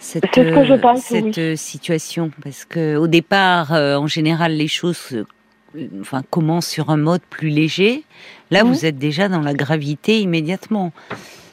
cette, 0.00 0.26
cette 0.96 1.56
situation. 1.56 2.30
Parce 2.42 2.64
que 2.64 2.96
au 2.96 3.06
départ 3.06 3.72
en 3.72 4.06
général 4.06 4.52
les 4.52 4.68
choses 4.68 5.24
enfin, 6.00 6.22
commence 6.30 6.66
sur 6.66 6.90
un 6.90 6.96
mode 6.96 7.22
plus 7.30 7.48
léger, 7.48 8.04
là, 8.50 8.64
vous 8.64 8.86
êtes 8.86 8.98
déjà 8.98 9.28
dans 9.28 9.40
la 9.40 9.54
gravité 9.54 10.20
immédiatement. 10.20 10.92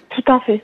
Tout 0.09 0.31
à 0.31 0.39
fait. 0.41 0.63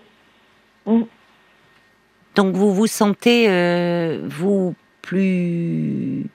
Donc, 2.35 2.55
vous 2.55 2.73
vous 2.73 2.87
sentez, 2.87 3.49
euh, 3.49 4.25
vous, 4.27 4.73
plus, 5.01 6.25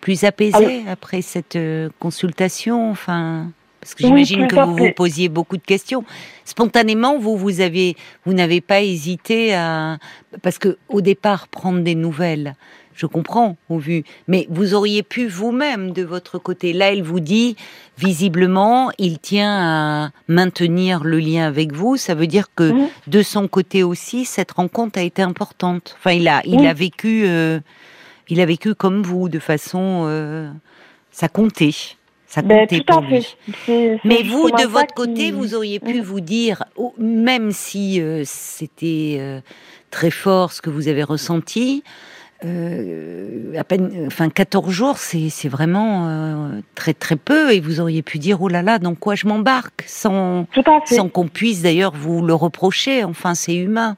plus 0.00 0.24
apaisé 0.24 0.84
après 0.88 1.22
cette 1.22 1.56
euh, 1.56 1.88
consultation? 1.98 2.90
Enfin. 2.90 3.50
Parce 3.80 3.94
que 3.94 4.02
j'imagine 4.02 4.48
que 4.48 4.56
vous 4.56 4.74
vous 4.74 4.92
posiez 4.96 5.28
beaucoup 5.28 5.56
de 5.56 5.62
questions. 5.62 6.04
Spontanément, 6.44 7.18
vous 7.20 7.36
vous 7.36 7.60
avez, 7.60 7.94
vous 8.24 8.32
n'avez 8.32 8.60
pas 8.60 8.80
hésité 8.80 9.54
à, 9.54 9.98
parce 10.42 10.58
que 10.58 10.76
au 10.88 11.00
départ, 11.00 11.46
prendre 11.46 11.80
des 11.82 11.94
nouvelles, 11.94 12.56
je 12.96 13.06
comprends 13.06 13.56
au 13.68 13.78
vu, 13.78 14.04
mais 14.26 14.46
vous 14.48 14.74
auriez 14.74 15.02
pu 15.02 15.26
vous-même 15.28 15.92
de 15.92 16.02
votre 16.02 16.38
côté. 16.38 16.72
Là, 16.72 16.92
elle 16.92 17.02
vous 17.02 17.20
dit, 17.20 17.56
visiblement, 17.98 18.90
il 18.98 19.18
tient 19.18 20.06
à 20.06 20.10
maintenir 20.28 21.04
le 21.04 21.18
lien 21.18 21.46
avec 21.46 21.72
vous. 21.72 21.96
Ça 21.96 22.14
veut 22.14 22.26
dire 22.26 22.46
que 22.54 22.72
de 23.06 23.22
son 23.22 23.48
côté 23.48 23.82
aussi, 23.82 24.24
cette 24.24 24.52
rencontre 24.52 24.98
a 24.98 25.02
été 25.02 25.20
importante. 25.22 25.94
Enfin, 25.98 26.12
il 26.12 26.26
a, 26.26 26.40
il 26.46 26.66
a 26.66 26.72
vécu, 26.72 27.24
euh, 27.26 27.60
il 28.28 28.40
a 28.40 28.46
vécu 28.46 28.74
comme 28.74 29.02
vous, 29.02 29.28
de 29.28 29.38
façon, 29.38 30.04
euh, 30.06 30.50
ça 31.10 31.28
comptait, 31.28 31.74
Ça 32.26 32.40
ben, 32.40 32.60
comptait 32.60 32.82
pour 32.82 33.02
lui. 33.02 33.36
Mais 34.04 34.22
vous, 34.22 34.50
de 34.50 34.66
votre 34.66 34.94
côté, 34.94 35.32
vous 35.32 35.54
auriez 35.54 35.80
pu 35.80 36.00
vous 36.00 36.20
dire, 36.20 36.64
même 36.98 37.52
si 37.52 38.00
euh, 38.00 38.22
c'était 38.24 39.18
euh, 39.20 39.40
très 39.90 40.10
fort 40.10 40.52
ce 40.52 40.62
que 40.62 40.70
vous 40.70 40.88
avez 40.88 41.02
ressenti, 41.02 41.84
euh, 42.44 43.58
à 43.58 43.64
peine, 43.64 44.04
enfin 44.06 44.28
14 44.28 44.70
jours, 44.70 44.98
c'est 44.98 45.48
vraiment 45.48 46.50
très 46.74 46.94
très 46.94 47.16
peu, 47.16 47.52
et 47.52 47.60
vous 47.60 47.80
auriez 47.80 48.02
pu 48.02 48.18
dire 48.18 48.42
oh 48.42 48.48
là 48.48 48.62
là, 48.62 48.78
dans 48.78 48.94
quoi 48.94 49.14
je 49.14 49.26
m'embarque, 49.26 49.84
sans 49.86 50.46
sans 50.84 51.08
qu'on 51.08 51.28
puisse 51.28 51.62
d'ailleurs 51.62 51.92
vous 51.94 52.24
le 52.24 52.34
reprocher. 52.34 53.04
Enfin, 53.04 53.34
c'est 53.34 53.56
humain. 53.56 53.96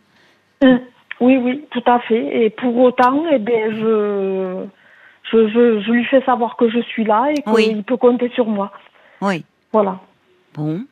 Hum. 0.63 0.81
Oui, 1.21 1.37
oui, 1.37 1.65
tout 1.71 1.83
à 1.87 1.99
fait. 2.01 2.45
Et 2.45 2.51
pour 2.51 2.77
autant, 2.79 3.25
eh 3.33 3.39
bien, 3.39 3.71
je 3.73 4.65
je, 5.33 5.49
je, 5.49 5.81
je, 5.81 5.91
lui 5.91 6.05
fais 6.05 6.23
savoir 6.23 6.57
que 6.57 6.71
je 6.71 6.81
suis 6.81 7.05
là 7.05 7.31
et 7.31 7.43
qu'il 7.43 7.83
peut 7.83 7.97
compter 7.97 8.31
sur 8.31 8.47
moi. 8.47 8.73
Oui. 9.21 9.45
Voilà. 9.73 9.99
Bon. 10.55 10.85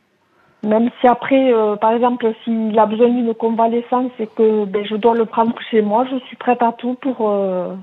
Même 0.66 0.90
si 1.00 1.06
après, 1.06 1.52
euh, 1.52 1.76
par 1.76 1.92
exemple, 1.92 2.32
s'il 2.42 2.78
a 2.78 2.86
besoin 2.86 3.08
d'une 3.08 3.34
convalescence 3.34 4.10
et 4.18 4.26
que 4.26 4.64
ben, 4.64 4.84
je 4.84 4.96
dois 4.96 5.14
le 5.14 5.24
prendre 5.24 5.54
chez 5.70 5.80
moi, 5.80 6.04
je 6.10 6.18
suis 6.26 6.36
prête 6.36 6.62
à 6.62 6.72
tout 6.72 6.94
pour, 6.94 7.30
euh, 7.30 7.74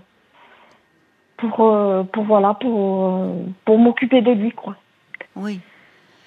pour, 1.37 1.61
euh, 1.61 2.03
pour, 2.03 2.23
voilà, 2.25 2.53
pour, 2.55 3.25
pour 3.65 3.77
m'occuper 3.77 4.21
de 4.21 4.31
lui, 4.31 4.51
quoi. 4.51 4.75
Oui. 5.35 5.59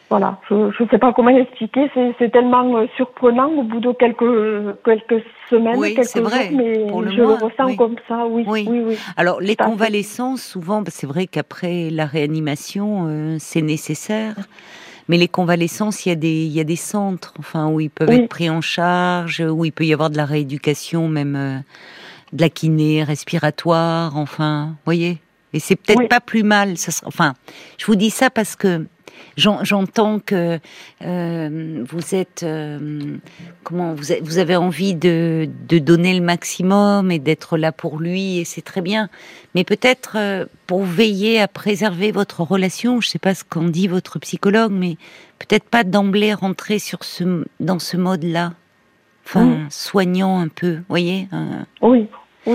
Voilà, 0.09 0.39
je 0.49 0.55
ne 0.55 0.89
sais 0.89 0.99
pas 0.99 1.13
comment 1.13 1.31
expliquer, 1.31 1.91
c'est 2.19 2.31
tellement 2.31 2.87
surprenant 2.97 3.49
au 3.49 3.65
bout 3.65 3.81
de 3.81 3.91
quelques, 3.91 4.81
quelques 4.85 5.25
semaines, 5.51 5.83
quelques 5.83 6.19
vrai. 6.19 6.49
jours, 6.49 6.59
mais 7.03 7.11
je 7.11 7.21
le 7.23 7.35
ressens 7.35 7.75
comme 7.75 7.97
ça, 8.07 8.25
oui. 8.25 8.45
oui. 8.47 8.69
oui, 8.69 8.97
Alors, 9.17 9.41
les 9.41 9.57
convalescences, 9.57 10.43
souvent, 10.43 10.85
c'est 10.87 11.09
vrai 11.09 11.27
qu'après 11.27 11.91
la 11.91 12.07
réanimation, 12.07 13.07
euh, 13.09 13.37
c'est 13.41 13.63
nécessaire. 13.63 14.37
Mais 15.09 15.19
les 15.19 15.29
convalescences, 15.29 16.05
il 16.05 16.09
y, 16.11 16.13
a 16.13 16.17
des, 16.17 16.45
il 16.45 16.53
y 16.53 16.61
a 16.61 16.65
des 16.65 16.77
centres 16.77 17.33
enfin, 17.39 17.69
où 17.69 17.81
ils 17.81 17.91
peuvent 17.91 18.11
être 18.11 18.29
pris 18.29 18.51
en 18.51 18.61
charge, 18.61 19.41
où 19.41 19.65
il 19.65 19.73
peut 19.73 19.87
y 19.87 19.93
avoir 19.93 20.11
de 20.11 20.17
la 20.17 20.25
rééducation, 20.25 21.09
même 21.09 21.37
euh, 21.37 21.59
de 22.33 22.41
la 22.41 22.49
kiné 22.49 23.05
respiratoire, 23.05 24.17
enfin, 24.17 24.75
voyez 24.85 25.19
Et 25.53 25.61
c'est 25.61 25.77
peut-être 25.77 26.09
pas 26.09 26.21
plus 26.21 26.43
mal. 26.43 26.77
Ça 26.77 26.93
enfin, 27.07 27.35
je 27.79 27.87
vous 27.87 27.95
dis 27.95 28.11
ça 28.11 28.31
parce 28.31 28.57
que 28.57 28.87
J'entends 29.37 30.19
que 30.19 30.59
euh, 31.03 31.85
vous 31.87 32.15
êtes 32.15 32.43
euh, 32.43 33.19
comment 33.65 33.95
vous, 33.95 34.05
vous, 34.23 34.39
avez 34.39 34.57
envie 34.57 34.95
de, 34.95 35.49
de, 35.69 35.79
donner 35.79 36.15
le 36.19 36.25
maximum 36.25 37.11
et 37.11 37.19
d'être 37.19 37.59
là 37.59 37.71
pour 37.71 37.99
lui 37.99 38.39
et 38.39 38.45
c'est 38.45 38.63
très 38.63 38.81
bien. 38.81 39.11
Mais 39.55 39.65
peut-être 39.65 40.17
euh, 40.17 40.47
pour 40.67 40.85
veiller 40.85 41.41
à 41.41 41.49
préserver 41.49 42.13
votre 42.13 42.41
relation, 42.43 43.01
je 43.03 43.09
ne 43.09 43.11
sais 43.11 43.19
pas 43.19 43.35
ce 43.35 43.45
qu'en 43.45 43.65
dit 43.65 43.89
votre 43.89 44.19
psychologue, 44.19 44.73
mais 44.73 44.97
peut-être 45.39 45.69
pas 45.69 45.85
d'emblée 45.85 46.33
rentrer 46.33 46.79
sur 46.79 47.05
ce 47.05 47.45
dans 47.61 47.79
ce 47.79 47.99
mode-là, 47.99 48.55
enfin 49.27 49.67
soignant 49.69 50.41
un 50.41 50.49
peu, 50.49 50.79
voyez. 50.89 51.29
oui. 51.83 52.09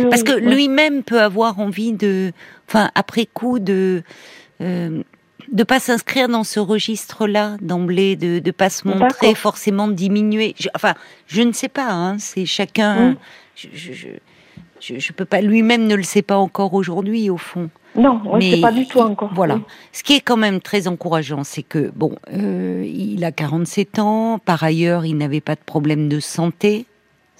Parce 0.09 0.23
que 0.23 0.31
lui-même 0.31 1.03
peut 1.03 1.21
avoir 1.21 1.59
envie 1.59 1.91
de, 1.91 2.31
enfin 2.65 2.89
après 2.95 3.25
coup 3.25 3.59
de 3.59 4.03
de 5.51 5.63
pas 5.63 5.79
s'inscrire 5.79 6.29
dans 6.29 6.43
ce 6.43 6.59
registre-là 6.59 7.57
d'emblée, 7.61 8.15
de 8.15 8.41
ne 8.43 8.51
pas 8.51 8.69
se 8.69 8.87
montrer 8.87 9.35
forcément 9.35 9.87
diminué. 9.87 10.55
enfin, 10.75 10.93
je 11.27 11.41
ne 11.41 11.51
sais 11.51 11.69
pas. 11.69 11.91
Hein, 11.91 12.17
c'est 12.19 12.45
chacun. 12.45 13.11
Mmh. 13.11 13.15
Je, 13.55 14.97
je, 14.97 15.13
peux 15.13 15.25
pas. 15.25 15.41
Lui-même 15.41 15.85
ne 15.87 15.95
le 15.95 16.03
sait 16.03 16.21
pas 16.21 16.37
encore 16.37 16.73
aujourd'hui, 16.73 17.29
au 17.29 17.37
fond. 17.37 17.69
Non, 17.95 18.21
on 18.25 18.37
ne 18.37 18.61
pas 18.61 18.71
du 18.71 18.87
tout 18.87 18.99
encore. 18.99 19.29
Voilà. 19.33 19.59
Ce 19.91 20.01
qui 20.03 20.13
est 20.13 20.21
quand 20.21 20.37
même 20.37 20.61
très 20.61 20.87
encourageant, 20.87 21.43
c'est 21.43 21.63
que 21.63 21.91
bon, 21.93 22.15
euh, 22.33 22.83
il 22.87 23.23
a 23.25 23.31
47 23.31 23.99
ans. 23.99 24.39
Par 24.39 24.63
ailleurs, 24.63 25.05
il 25.05 25.17
n'avait 25.17 25.41
pas 25.41 25.55
de 25.55 25.61
problème 25.63 26.07
de 26.07 26.19
santé. 26.19 26.85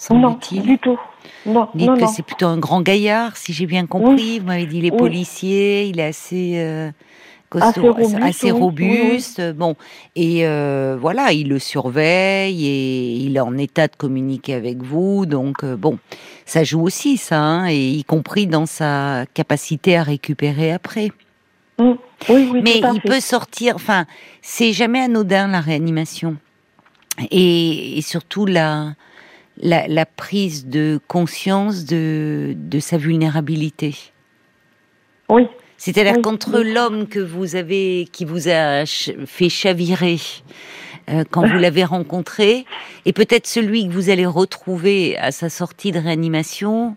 Non, 0.09 0.37
du 0.51 0.77
tout. 0.79 0.99
Non, 1.45 1.69
Dites 1.75 1.99
que 1.99 2.07
c'est 2.07 2.23
plutôt 2.23 2.47
un 2.47 2.57
grand 2.57 2.81
gaillard, 2.81 3.37
si 3.37 3.53
j'ai 3.53 3.67
bien 3.67 3.85
compris. 3.85 4.39
Vous 4.39 4.47
m'avez 4.47 4.65
dit 4.65 4.81
les 4.81 4.91
policiers, 4.91 5.85
il 5.85 5.99
est 5.99 6.05
assez. 6.05 6.53
Euh, 6.55 6.91
assez 7.59 8.51
robuste, 8.51 9.41
bon, 9.53 9.75
et 10.15 10.47
euh, 10.47 10.97
voilà, 10.99 11.33
il 11.33 11.49
le 11.49 11.59
surveille 11.59 12.65
et 12.65 13.11
il 13.17 13.35
est 13.35 13.41
en 13.41 13.57
état 13.57 13.87
de 13.87 13.95
communiquer 13.95 14.53
avec 14.53 14.81
vous, 14.81 15.25
donc 15.25 15.63
euh, 15.63 15.75
bon, 15.75 15.99
ça 16.45 16.63
joue 16.63 16.81
aussi 16.81 17.17
ça, 17.17 17.39
hein, 17.39 17.67
et 17.69 17.91
y 17.91 18.03
compris 18.03 18.47
dans 18.47 18.65
sa 18.65 19.25
capacité 19.33 19.97
à 19.97 20.03
récupérer 20.03 20.71
après. 20.71 21.11
Mmh. 21.77 21.91
Mais 22.63 22.81
il 22.93 23.01
peut 23.03 23.19
sortir, 23.19 23.75
enfin, 23.75 24.05
c'est 24.41 24.71
jamais 24.71 25.01
anodin 25.01 25.47
la 25.47 25.59
réanimation, 25.59 26.37
et, 27.31 27.99
surtout 28.01 28.45
la, 28.45 28.93
la, 29.57 29.87
la 29.87 30.05
prise 30.05 30.67
de 30.67 30.99
conscience 31.07 31.85
de, 31.85 32.55
de 32.55 32.79
sa 32.79 32.97
vulnérabilité. 32.97 33.95
Oui. 35.27 35.47
C'est-à-dire 35.81 36.21
qu'entre 36.21 36.59
l'homme 36.59 37.07
que 37.07 37.17
vous 37.17 37.55
avez, 37.55 38.07
qui 38.13 38.23
vous 38.23 38.47
a 38.47 38.85
fait 38.85 39.49
chavirer 39.49 40.17
euh, 41.09 41.23
quand 41.31 41.47
vous 41.47 41.57
l'avez 41.57 41.83
rencontré, 41.83 42.65
et 43.07 43.13
peut-être 43.13 43.47
celui 43.47 43.87
que 43.87 43.91
vous 43.91 44.11
allez 44.11 44.27
retrouver 44.27 45.17
à 45.17 45.31
sa 45.31 45.49
sortie 45.49 45.91
de 45.91 45.97
réanimation, 45.97 46.95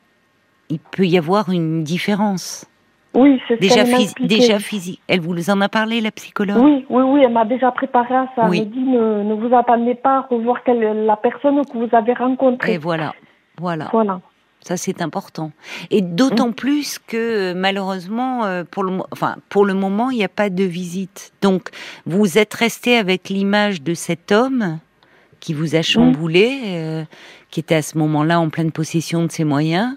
il 0.68 0.80
peut 0.80 1.06
y 1.06 1.16
avoir 1.16 1.48
une 1.48 1.82
différence. 1.82 2.66
Oui, 3.14 3.40
c'est 3.48 3.58
déjà, 3.58 3.84
déjà 4.20 4.58
physique. 4.58 5.00
Elle 5.08 5.20
vous 5.20 5.48
en 5.48 5.62
a 5.62 5.70
parlé, 5.70 6.02
la 6.02 6.10
psychologue? 6.10 6.62
Oui, 6.62 6.84
oui, 6.90 7.02
oui, 7.04 7.22
elle 7.24 7.32
m'a 7.32 7.46
déjà 7.46 7.70
préparé 7.72 8.14
à 8.14 8.28
ça. 8.36 8.42
Elle 8.52 8.58
m'a 8.58 8.64
dit 8.66 8.80
ne, 8.80 9.22
ne, 9.22 9.32
vous 9.32 9.54
attendez 9.56 9.94
pas 9.94 10.18
à 10.18 10.20
revoir 10.28 10.58
la 10.66 11.16
personne 11.16 11.64
que 11.64 11.78
vous 11.78 11.88
avez 11.96 12.12
rencontrée. 12.12 12.74
Et 12.74 12.78
voilà, 12.78 13.14
voilà. 13.58 13.88
Voilà. 13.90 14.20
Ça, 14.64 14.78
c'est 14.78 15.02
important. 15.02 15.52
Et 15.90 16.00
d'autant 16.00 16.48
mmh. 16.48 16.54
plus 16.54 16.98
que 16.98 17.52
malheureusement, 17.52 18.46
euh, 18.46 18.64
pour 18.68 18.82
le, 18.82 18.98
enfin, 19.10 19.36
pour 19.50 19.66
le 19.66 19.74
moment, 19.74 20.10
il 20.10 20.16
n'y 20.16 20.24
a 20.24 20.28
pas 20.28 20.48
de 20.48 20.64
visite. 20.64 21.32
Donc, 21.42 21.68
vous 22.06 22.38
êtes 22.38 22.54
resté 22.54 22.96
avec 22.96 23.28
l'image 23.28 23.82
de 23.82 23.92
cet 23.92 24.32
homme 24.32 24.78
qui 25.40 25.52
vous 25.52 25.74
a 25.74 25.80
mmh. 25.80 25.82
chamboulé, 25.82 26.60
euh, 26.64 27.04
qui 27.50 27.60
était 27.60 27.74
à 27.74 27.82
ce 27.82 27.98
moment-là 27.98 28.40
en 28.40 28.48
pleine 28.48 28.72
possession 28.72 29.24
de 29.24 29.30
ses 29.30 29.44
moyens. 29.44 29.96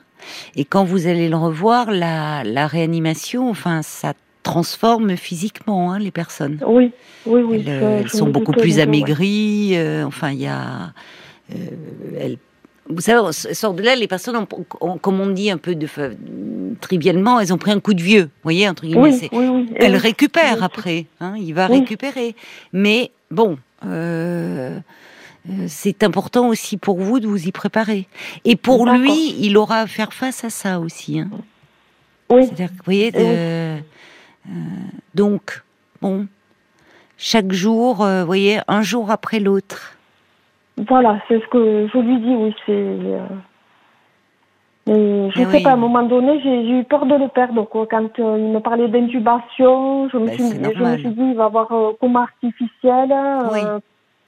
Et 0.57 0.65
quand 0.65 0.83
vous 0.83 1.07
allez 1.07 1.29
le 1.29 1.37
revoir, 1.37 1.89
la, 1.89 2.43
la 2.43 2.67
réanimation, 2.67 3.49
enfin, 3.49 3.81
ça 3.83 4.13
transforme 4.43 5.15
physiquement 5.15 5.93
hein, 5.93 5.99
les 5.99 6.11
personnes. 6.11 6.59
Oui, 6.67 6.91
oui, 7.25 7.41
oui. 7.41 7.63
Elles, 7.65 8.09
sont 8.09 8.27
beaucoup 8.27 8.51
plus 8.51 8.79
amaigries. 8.79 9.77
Euh, 9.77 10.05
enfin, 10.05 10.31
il 10.31 10.41
y 10.41 10.47
a, 10.47 10.91
elles 12.19 12.37
vous 12.89 13.01
savez, 13.01 13.31
sort 13.31 13.73
de 13.73 13.83
là, 13.83 13.95
les 13.95 14.07
personnes, 14.07 14.35
ont, 14.35 14.97
comme 14.97 15.19
on 15.19 15.27
dit 15.27 15.51
un 15.51 15.57
peu 15.57 15.75
de, 15.75 15.87
trivialement, 16.79 17.39
elles 17.39 17.53
ont 17.53 17.57
pris 17.57 17.71
un 17.71 17.79
coup 17.79 17.93
de 17.93 18.01
vieux. 18.01 18.23
Vous 18.23 18.43
voyez, 18.43 18.67
entre 18.69 18.83
guillemets. 18.83 19.19
Oui, 19.21 19.29
oui, 19.31 19.47
oui. 19.47 19.69
Elles 19.75 19.97
récupèrent 19.97 20.63
après. 20.63 21.05
Hein, 21.19 21.35
il 21.37 21.53
va 21.53 21.67
récupérer. 21.67 22.35
Mais 22.73 23.11
bon, 23.29 23.57
euh, 23.85 24.79
euh, 25.49 25.65
c'est 25.67 26.03
important 26.03 26.47
aussi 26.47 26.77
pour 26.77 26.99
vous 26.99 27.19
de 27.19 27.27
vous 27.27 27.47
y 27.47 27.51
préparer. 27.51 28.07
Et 28.45 28.55
pour 28.55 28.89
lui, 28.89 29.35
il 29.39 29.57
aura 29.57 29.81
à 29.81 29.87
faire 29.87 30.13
face 30.13 30.43
à 30.43 30.49
ça 30.49 30.79
aussi. 30.79 31.19
Hein. 31.19 31.29
Oui. 32.29 32.45
C'est-à-dire, 32.45 32.69
vous 32.69 32.83
voyez, 32.85 33.11
euh, 33.15 33.77
donc, 35.13 35.63
bon, 36.01 36.27
chaque 37.17 37.51
jour, 37.51 38.05
vous 38.05 38.25
voyez, 38.25 38.59
un 38.67 38.81
jour 38.81 39.11
après 39.11 39.39
l'autre. 39.39 39.96
Voilà, 40.77 41.19
c'est 41.27 41.39
ce 41.41 41.47
que 41.47 41.87
je 41.91 41.97
lui 41.97 42.19
dis, 42.19 42.35
oui, 42.35 42.55
c'est. 42.65 42.71
Euh, 42.71 43.19
mais 44.85 45.31
je 45.31 45.41
ne 45.41 45.51
sais 45.51 45.63
pas, 45.63 45.71
à 45.71 45.73
un 45.73 45.77
moment 45.77 46.03
donné, 46.03 46.39
j'ai 46.41 46.79
eu 46.79 46.83
peur 46.83 47.05
de 47.07 47.15
le 47.15 47.27
perdre. 47.27 47.63
Quoi. 47.63 47.87
Quand 47.87 48.19
euh, 48.19 48.37
il 48.37 48.53
me 48.53 48.59
parlait 48.59 48.87
d'intubation, 48.87 50.07
je, 50.09 50.17
me 50.17 50.27
ben, 50.27 50.33
suis, 50.33 50.63
je 50.63 50.83
me 50.83 50.97
suis 50.97 51.09
dit, 51.09 51.29
il 51.31 51.35
va 51.35 51.45
avoir 51.45 51.71
euh, 51.71 51.93
coma 51.99 52.23
artificiel, 52.23 53.11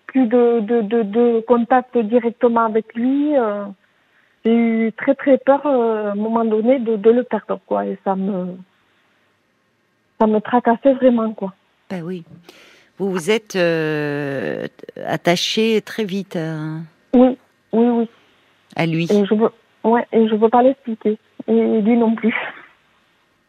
plus 0.07 0.25
de, 0.25 0.59
de, 0.61 0.81
de, 0.81 1.03
de, 1.03 1.43
contact 1.47 1.95
directement 1.97 2.65
avec 2.65 2.95
lui. 2.95 3.33
j'ai 4.43 4.55
eu 4.55 4.91
très 4.93 5.13
très 5.13 5.37
peur 5.37 5.65
à 5.65 6.11
un 6.11 6.15
moment 6.15 6.43
donné 6.45 6.79
de, 6.79 6.95
de 6.95 7.09
le 7.11 7.23
perdre, 7.23 7.59
quoi. 7.67 7.85
Et 7.85 7.97
ça 8.03 8.15
me, 8.15 8.57
ça 10.19 10.25
me 10.25 10.39
tracassait 10.39 10.93
vraiment, 10.93 11.31
quoi. 11.31 11.53
Ben 11.91 12.01
oui 12.01 12.25
vous 12.99 13.09
vous 13.09 13.31
êtes 13.31 13.55
euh, 13.55 14.67
attaché 15.05 15.81
très 15.81 16.03
vite 16.03 16.35
à... 16.35 16.57
Oui, 17.13 17.37
oui, 17.71 17.87
oui. 17.87 18.09
À 18.75 18.85
lui. 18.85 19.05
Et 19.11 19.25
je 19.25 19.33
veux, 19.33 19.49
ouais, 19.83 20.05
et 20.11 20.27
je 20.27 20.35
veux 20.35 20.49
pas 20.49 20.61
l'expliquer. 20.61 21.17
Et 21.47 21.81
lui 21.81 21.97
non 21.97 22.13
plus. 22.13 22.35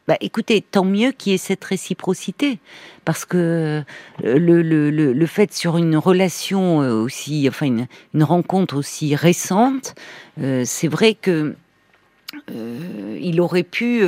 Bah, 0.08 0.16
écoutez, 0.20 0.60
tant 0.62 0.84
mieux 0.84 1.10
qu'il 1.12 1.32
y 1.32 1.34
ait 1.34 1.38
cette 1.38 1.62
réciprocité, 1.62 2.58
parce 3.04 3.24
que 3.24 3.36
euh, 4.24 4.38
le, 4.38 4.62
le, 4.62 4.90
le, 4.90 5.12
le 5.12 5.26
fait 5.26 5.52
sur 5.52 5.76
une 5.76 5.96
relation 5.96 6.82
euh, 6.82 6.94
aussi, 6.94 7.46
enfin 7.48 7.66
une, 7.66 7.86
une 8.14 8.24
rencontre 8.24 8.76
aussi 8.76 9.14
récente, 9.14 9.94
c'est 10.64 10.88
vrai 10.88 11.14
que 11.14 11.54
il 12.48 13.40
aurait 13.40 13.64
pu 13.64 14.02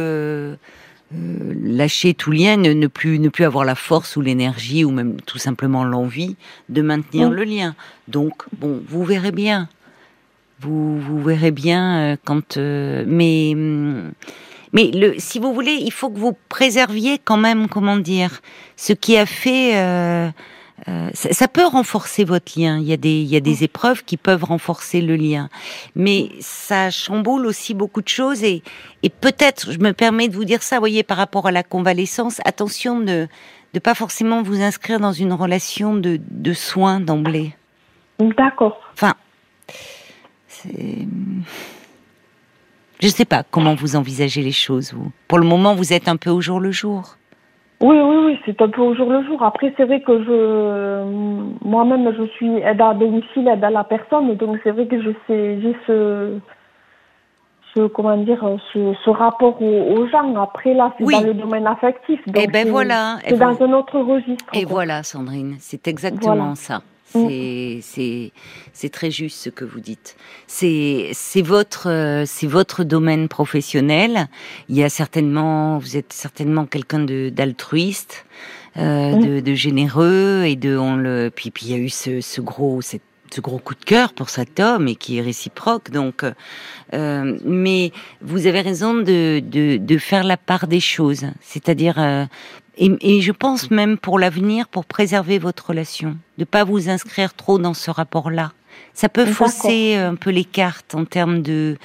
lâcher 1.62 2.14
tout 2.14 2.30
lien, 2.30 2.56
ne, 2.56 2.86
plus 2.86 3.18
ne 3.18 3.28
plus 3.28 3.44
avoir 3.44 3.64
la 3.64 3.74
force 3.74 4.16
ou 4.16 4.20
l'énergie 4.20 4.84
ou 4.84 4.90
même 4.90 5.20
tout 5.20 5.38
simplement 5.38 5.84
l'envie 5.84 6.36
de 6.68 6.82
maintenir 6.82 7.30
le 7.30 7.44
lien. 7.44 7.74
Donc 8.08 8.44
bon, 8.58 8.82
vous 8.88 9.04
verrez 9.04 9.32
bien. 9.32 9.68
Vous, 10.60 11.00
vous 11.00 11.20
verrez 11.22 11.50
bien 11.50 12.16
quand 12.24 12.56
mais 12.56 13.52
hum, 13.54 14.12
mais 14.72 14.90
le, 14.90 15.14
si 15.18 15.38
vous 15.38 15.52
voulez, 15.52 15.78
il 15.80 15.92
faut 15.92 16.08
que 16.08 16.18
vous 16.18 16.36
préserviez 16.48 17.18
quand 17.22 17.36
même, 17.36 17.68
comment 17.68 17.96
dire, 17.96 18.40
ce 18.76 18.92
qui 18.92 19.16
a 19.16 19.26
fait. 19.26 20.32
Euh, 20.88 21.10
ça, 21.14 21.46
peut 21.46 21.64
renforcer 21.64 22.24
votre 22.24 22.58
lien. 22.58 22.78
Il 22.78 22.84
y 22.84 22.92
a 22.92 22.96
des, 22.96 23.20
il 23.20 23.28
y 23.28 23.36
a 23.36 23.40
des 23.40 23.62
épreuves 23.62 24.04
qui 24.04 24.16
peuvent 24.16 24.42
renforcer 24.42 25.00
le 25.00 25.14
lien, 25.14 25.48
mais 25.94 26.30
ça 26.40 26.90
chamboule 26.90 27.46
aussi 27.46 27.72
beaucoup 27.72 28.02
de 28.02 28.08
choses. 28.08 28.42
Et, 28.42 28.62
et 29.02 29.10
peut-être, 29.10 29.70
je 29.70 29.78
me 29.78 29.92
permets 29.92 30.28
de 30.28 30.34
vous 30.34 30.44
dire 30.44 30.62
ça, 30.62 30.80
voyez, 30.80 31.04
par 31.04 31.16
rapport 31.16 31.46
à 31.46 31.52
la 31.52 31.62
convalescence, 31.62 32.40
attention 32.44 32.98
de 33.00 33.28
ne 33.74 33.78
pas 33.78 33.94
forcément 33.94 34.42
vous 34.42 34.60
inscrire 34.60 34.98
dans 34.98 35.12
une 35.12 35.32
relation 35.32 35.94
de, 35.94 36.20
de 36.30 36.52
soins 36.52 36.98
d'emblée. 37.00 37.54
D'accord. 38.18 38.80
Enfin, 38.94 39.14
je 43.02 43.06
ne 43.06 43.12
sais 43.12 43.24
pas 43.24 43.44
comment 43.50 43.74
vous 43.74 43.96
envisagez 43.96 44.42
les 44.42 44.52
choses, 44.52 44.92
vous. 44.92 45.10
Pour 45.28 45.38
le 45.38 45.46
moment, 45.46 45.74
vous 45.74 45.92
êtes 45.92 46.08
un 46.08 46.16
peu 46.16 46.30
au 46.30 46.40
jour 46.40 46.60
le 46.60 46.70
jour. 46.70 47.16
Oui, 47.82 47.96
oui, 48.00 48.16
oui, 48.26 48.38
c'est 48.46 48.62
un 48.62 48.68
peu 48.68 48.80
au 48.80 48.94
jour 48.94 49.10
le 49.10 49.24
jour. 49.24 49.42
Après, 49.42 49.74
c'est 49.76 49.84
vrai 49.84 50.00
que 50.00 50.22
je, 50.22 51.66
moi-même, 51.66 52.14
je 52.16 52.24
suis 52.36 52.58
aide 52.58 52.80
à 52.80 52.94
domicile, 52.94 53.48
aide 53.48 53.64
à 53.64 53.70
la 53.70 53.82
personne, 53.82 54.34
donc 54.36 54.58
c'est 54.62 54.70
vrai 54.70 54.86
que 54.86 55.02
je 55.02 55.10
sais, 55.26 55.60
j'ai 55.60 55.76
ce, 55.88 56.38
ce, 57.74 57.88
comment 57.88 58.16
dire, 58.18 58.44
ce, 58.72 59.10
rapport 59.10 59.60
aux, 59.60 60.06
gens. 60.06 60.40
Après, 60.40 60.74
là, 60.74 60.94
c'est 60.96 61.04
dans 61.04 61.20
le 61.22 61.34
domaine 61.34 61.66
affectif. 61.66 62.20
Donc 62.26 62.36
et 62.36 62.44
eh 62.44 62.46
ben 62.46 62.68
voilà. 62.68 63.16
C'est 63.26 63.36
dans 63.36 63.60
un 63.60 63.72
autre 63.72 63.98
registre. 63.98 64.46
Et 64.52 64.64
voilà, 64.64 65.02
Sandrine, 65.02 65.56
c'est 65.58 65.88
exactement 65.88 66.54
ça. 66.54 66.82
Mm. 67.14 67.80
C'est 67.82 68.32
c'est 68.72 68.88
très 68.88 69.10
juste 69.10 69.38
ce 69.38 69.50
que 69.50 69.64
vous 69.64 69.80
dites. 69.80 70.16
C'est 70.46 71.10
c'est 71.12 71.42
votre 71.42 71.88
euh, 71.88 72.24
c'est 72.26 72.46
votre 72.46 72.84
domaine 72.84 73.28
professionnel. 73.28 74.28
Il 74.68 74.76
y 74.76 74.82
a 74.82 74.88
certainement 74.88 75.78
vous 75.78 75.96
êtes 75.96 76.12
certainement 76.12 76.66
quelqu'un 76.66 77.00
de 77.00 77.30
d'altruiste, 77.30 78.24
euh, 78.76 79.16
mm. 79.16 79.24
de, 79.24 79.40
de, 79.40 79.54
généreux 79.54 80.44
et 80.46 80.56
de 80.56 80.76
on 80.76 80.96
le 80.96 81.30
puis 81.34 81.50
puis 81.50 81.66
il 81.66 81.72
y 81.72 81.74
a 81.74 81.78
eu 81.78 81.90
ce, 81.90 82.20
ce 82.20 82.40
gros 82.40 82.80
cette 82.80 83.02
ce 83.32 83.40
gros 83.40 83.58
coup 83.58 83.74
de 83.74 83.84
cœur 83.84 84.12
pour 84.12 84.28
cet 84.28 84.60
homme 84.60 84.88
et 84.88 84.94
qui 84.94 85.18
est 85.18 85.22
réciproque. 85.22 85.90
Donc, 85.90 86.24
euh, 86.94 87.38
mais 87.44 87.92
vous 88.20 88.46
avez 88.46 88.60
raison 88.60 88.94
de, 88.94 89.40
de, 89.40 89.76
de, 89.76 89.98
faire 89.98 90.24
la 90.24 90.36
part 90.36 90.66
des 90.66 90.80
choses, 90.80 91.26
c'est-à-dire 91.40 91.98
euh, 91.98 92.24
et, 92.78 93.20
je 93.20 93.32
pense 93.32 93.70
même 93.70 93.98
pour 93.98 94.18
l'avenir, 94.18 94.66
pour 94.68 94.86
préserver 94.86 95.38
votre 95.38 95.68
relation, 95.68 96.16
de 96.38 96.44
pas 96.44 96.64
vous 96.64 96.88
inscrire 96.88 97.34
trop 97.34 97.58
dans 97.58 97.74
ce 97.74 97.90
rapport-là. 97.90 98.52
Ça 98.94 99.08
peut 99.08 99.26
fausser 99.26 99.94
un 99.94 100.14
peu 100.14 100.30
les 100.30 100.44
cartes 100.44 100.94
en 100.94 101.04
termes 101.04 101.42
de 101.42 101.76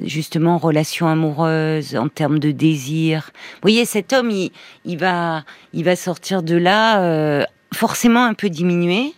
justement 0.00 0.58
relation 0.58 1.06
amoureuse, 1.06 1.96
en 1.96 2.08
termes 2.08 2.38
de 2.40 2.50
désir. 2.50 3.30
Vous 3.54 3.60
voyez, 3.62 3.84
cet 3.84 4.12
homme, 4.12 4.30
il, 4.30 4.50
il 4.84 4.98
va, 4.98 5.44
il 5.72 5.84
va 5.84 5.96
sortir 5.96 6.42
de 6.42 6.56
là 6.56 7.02
euh, 7.02 7.44
forcément 7.72 8.24
un 8.24 8.34
peu 8.34 8.48
diminué. 8.48 9.14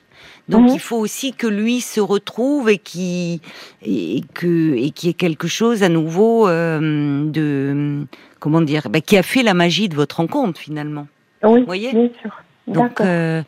Donc 0.49 0.69
mhm. 0.69 0.75
il 0.75 0.81
faut 0.81 0.99
aussi 0.99 1.33
que 1.33 1.47
lui 1.47 1.81
se 1.81 2.01
retrouve 2.01 2.69
et 2.69 2.79
qui 2.79 3.41
et 3.83 4.23
que 4.35 4.75
et 4.75 4.91
qui 4.91 5.09
ait 5.09 5.15
quelque 5.15 5.49
chose 5.49 5.83
à 5.83 5.89
nouveau 5.89 6.49
euh, 6.49 7.25
de 7.25 8.07
comment 8.45 8.61
dire, 8.61 8.91
bah, 8.91 9.01
qui 9.01 9.17
a 9.17 9.23
fait 9.23 9.43
la 9.43 9.55
magie 9.55 9.89
de 9.89 9.95
votre 9.95 10.17
rencontre 10.17 10.61
finalement. 10.61 11.07
Oui, 11.43 11.61
vous 11.61 11.67
voyez 11.67 11.93
bien 11.93 12.11
sûr. 12.21 12.43
Donc, 12.67 13.01
euh, 13.01 13.43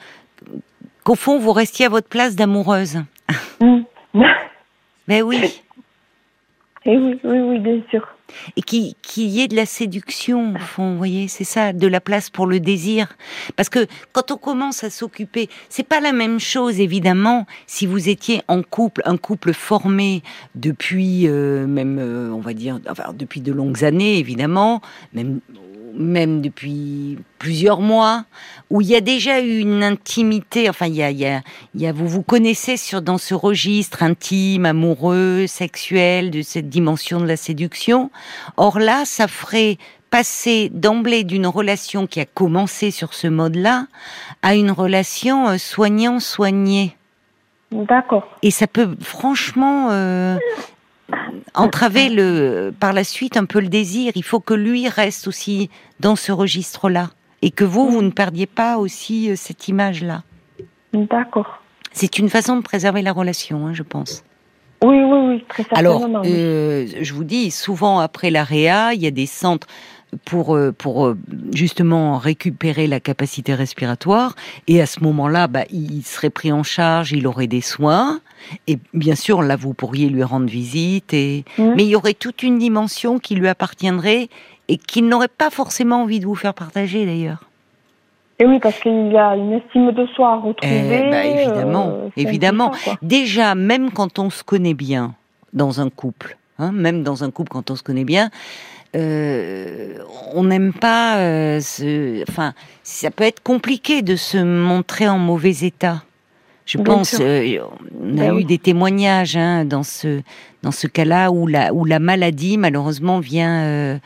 qu'au 1.05 1.15
fond, 1.15 1.39
vous 1.39 1.53
restiez 1.53 1.87
à 1.87 1.89
votre 1.91 2.09
place 2.09 2.35
d'amoureuse. 2.35 3.03
Mm. 3.61 3.83
Mais 5.07 5.21
oui. 5.21 5.39
Et 6.87 6.97
oui, 6.97 7.21
oui, 7.25 7.39
oui, 7.41 7.59
bien 7.59 7.81
sûr. 7.91 8.07
Et 8.57 8.63
qu'il 8.63 8.95
y 9.17 9.41
ait 9.41 9.49
de 9.49 9.57
la 9.57 9.67
séduction, 9.67 10.55
au 10.55 10.59
fond, 10.59 10.93
vous 10.93 10.99
voyez, 10.99 11.29
c'est 11.29 11.45
ça, 11.45 11.73
de 11.73 11.87
la 11.87 12.01
place 12.01 12.31
pour 12.31 12.47
le 12.47 12.61
désir. 12.61 13.17
Parce 13.57 13.69
que 13.69 13.87
quand 14.13 14.31
on 14.31 14.37
commence 14.37 14.85
à 14.85 14.91
s'occuper, 14.91 15.49
c'est 15.69 15.87
pas 15.87 16.01
la 16.01 16.13
même 16.13 16.39
chose, 16.39 16.81
évidemment, 16.81 17.47
si 17.67 17.87
vous 17.87 18.09
étiez 18.09 18.43
en 18.49 18.63
couple, 18.63 19.03
un 19.05 19.17
couple 19.17 19.53
formé 19.53 20.23
depuis, 20.55 21.29
euh, 21.29 21.67
même, 21.67 21.99
euh, 21.99 22.31
on 22.33 22.41
va 22.41 22.55
dire, 22.55 22.81
enfin, 22.89 23.13
depuis 23.15 23.41
de 23.41 23.53
longues 23.53 23.85
années, 23.85 24.19
évidemment, 24.19 24.81
même 25.13 25.41
même 25.97 26.41
depuis 26.41 27.19
plusieurs 27.39 27.81
mois, 27.81 28.25
où 28.71 28.81
il 28.81 28.89
y 28.89 28.97
a 28.97 29.01
déjà 29.01 29.41
eu 29.41 29.59
une 29.59 29.83
intimité, 29.83 30.69
enfin, 30.69 30.87
il 30.87 30.95
y 30.95 31.03
a, 31.03 31.11
il 31.11 31.41
y 31.75 31.87
a, 31.87 31.93
vous 31.93 32.09
vous 32.09 32.23
connaissez 32.23 32.77
sur, 32.77 33.03
dans 33.03 33.19
ce 33.19 33.35
registre 33.35 34.03
intime, 34.03 34.67
amoureux, 34.67 35.47
sexuel, 35.47 36.31
de 36.31 36.43
cette 36.43 36.69
dimension 36.69 37.21
de 37.21 37.27
la 37.27 37.37
séduction. 37.37 38.11
Or 38.57 38.79
là, 38.79 39.05
ça 39.05 39.29
ferait 39.29 39.79
passer 40.11 40.71
d'emblée 40.73 41.25
d'une 41.25 41.47
relation 41.47 42.07
qui 42.07 42.21
a 42.21 42.25
commencé 42.25 42.91
sur 42.91 43.13
ce 43.13 43.27
mode-là 43.27 43.87
à 44.43 44.55
une 44.55 44.71
relation 44.71 45.49
euh, 45.49 45.59
soignant-soigné. 45.59 46.97
D'accord. 47.73 48.27
Et 48.43 48.51
ça 48.51 48.67
peut 48.67 48.97
franchement 49.01 49.89
euh, 49.91 50.37
entraver 51.55 52.09
le, 52.09 52.73
par 52.79 52.93
la 52.93 53.05
suite 53.05 53.37
un 53.37 53.45
peu 53.45 53.61
le 53.61 53.69
désir. 53.69 54.13
Il 54.15 54.25
faut 54.25 54.41
que 54.41 54.55
lui 54.55 54.89
reste 54.89 55.29
aussi 55.29 55.71
dans 56.01 56.17
ce 56.17 56.33
registre-là 56.33 57.11
et 57.43 57.51
que 57.51 57.65
vous, 57.65 57.89
vous 57.89 58.03
ne 58.03 58.11
perdiez 58.11 58.47
pas 58.47 58.79
aussi 58.79 59.31
euh, 59.31 59.35
cette 59.37 59.69
image-là. 59.69 60.23
D'accord. 60.93 61.63
C'est 61.93 62.19
une 62.19 62.29
façon 62.29 62.57
de 62.57 62.63
préserver 62.63 63.03
la 63.03 63.13
relation, 63.13 63.67
hein, 63.67 63.73
je 63.73 63.83
pense. 63.83 64.25
Oui, 64.85 64.97
oui, 65.03 65.19
oui, 65.29 65.45
très 65.49 65.63
certainement. 65.63 66.05
Alors, 66.05 66.23
euh, 66.27 66.87
je 67.01 67.15
vous 67.15 67.25
dis, 67.25 67.51
souvent 67.51 68.01
après 68.01 68.31
la 68.31 68.45
réa, 68.45 68.93
il 68.93 69.01
y 69.01 69.07
a 69.07 69.11
des 69.11 69.27
centres 69.27 69.67
pour 70.25 70.57
euh, 70.57 70.73
pour 70.73 71.15
justement 71.53 72.19
récupérer 72.19 72.87
la 72.87 73.01
capacité 73.01 73.55
respiratoire 73.55 74.35
et 74.69 74.81
à 74.81 74.87
ce 74.87 75.01
moment-là, 75.05 75.47
bah, 75.47 75.65
il 75.71 76.03
serait 76.03 76.31
pris 76.31 76.53
en 76.53 76.63
charge, 76.63 77.13
il 77.13 77.27
aurait 77.27 77.47
des 77.47 77.61
soins 77.61 78.21
et 78.67 78.79
bien 78.95 79.15
sûr, 79.15 79.43
là, 79.43 79.57
vous 79.57 79.75
pourriez 79.75 80.09
lui 80.09 80.23
rendre 80.23 80.47
visite, 80.47 81.13
et... 81.15 81.45
Mmh. 81.59 81.75
mais 81.77 81.85
il 81.85 81.89
y 81.89 81.97
aurait 81.97 82.15
toute 82.15 82.43
une 82.43 82.59
dimension 82.59 83.19
qui 83.19 83.35
lui 83.35 83.49
appartiendrait 83.49 84.29
et 84.69 84.77
qu'il 84.79 85.09
n'aurait 85.09 85.29
pas 85.29 85.51
forcément 85.51 86.03
envie 86.03 86.21
de 86.21 86.27
vous 86.27 86.35
faire 86.35 86.55
partager 86.55 87.07
d'ailleurs. 87.07 87.45
Et 88.39 88.45
oui, 88.45 88.59
parce 88.61 88.79
qu'il 88.81 89.13
y 89.13 89.17
a 89.17 89.35
une 89.35 89.53
estime 89.53 89.93
de 89.93 90.07
soi 90.09 90.33
à 90.33 90.37
retrouver. 90.37 91.11
Eh 91.25 91.43
évidemment, 91.43 91.89
euh, 91.89 92.09
évidemment. 92.17 92.73
Déjà, 93.01 93.55
même 93.55 93.91
quand 93.91 94.19
on 94.19 94.29
se 94.29 94.45
connaît 94.45 94.75
bien 94.75 95.15
dans 95.55 95.81
un 95.81 95.89
couple, 95.89 96.37
hein, 96.59 96.71
même 96.73 97.03
dans 97.03 97.25
un 97.25 97.31
couple 97.31 97.53
quand 97.53 97.71
on 97.71 97.77
se 97.77 97.83
connaît 97.83 98.05
bien, 98.05 98.31
euh, 98.97 99.99
on 100.35 100.45
n'aime 100.45 100.73
pas. 100.73 101.19
Euh, 101.19 101.61
enfin, 102.29 102.55
ça 102.83 103.11
peut 103.11 103.25
être 103.25 103.43
compliqué 103.43 104.03
de 104.03 104.17
se 104.17 104.39
montrer 104.39 105.09
en 105.09 105.19
mauvais 105.19 105.57
état. 105.63 106.03
Je 106.65 106.79
pense, 106.79 107.17
euh, 107.21 107.59
on 108.03 108.19
a 108.19 108.29
ben 108.29 108.39
eu 108.39 108.45
des 108.45 108.59
témoignages 108.59 109.37
hein, 109.37 109.65
dans 109.65 109.85
ce 109.85 110.23
dans 110.65 110.73
ce 110.73 110.89
cas-là 110.89 111.31
où 111.31 111.47
la 111.47 111.73
où 111.73 111.85
la 111.85 112.01
maladie 112.01 112.59
malheureusement 112.59 113.21
vient 113.21 114.01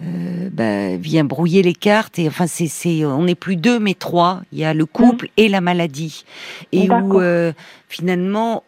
bah, 0.00 0.96
vient 0.96 1.22
brouiller 1.22 1.62
les 1.62 1.74
cartes 1.74 2.18
et 2.18 2.26
enfin 2.26 2.48
c'est 2.48 2.66
c'est 2.66 3.04
on 3.04 3.22
n'est 3.22 3.36
plus 3.36 3.54
deux 3.54 3.78
mais 3.78 3.94
trois. 3.94 4.40
Il 4.50 4.58
y 4.58 4.64
a 4.64 4.74
le 4.74 4.86
couple 4.86 5.26
mm. 5.26 5.30
et 5.36 5.48
la 5.48 5.60
maladie 5.60 6.24
et 6.72 6.90
où 6.90 7.20
finalement 7.88 8.64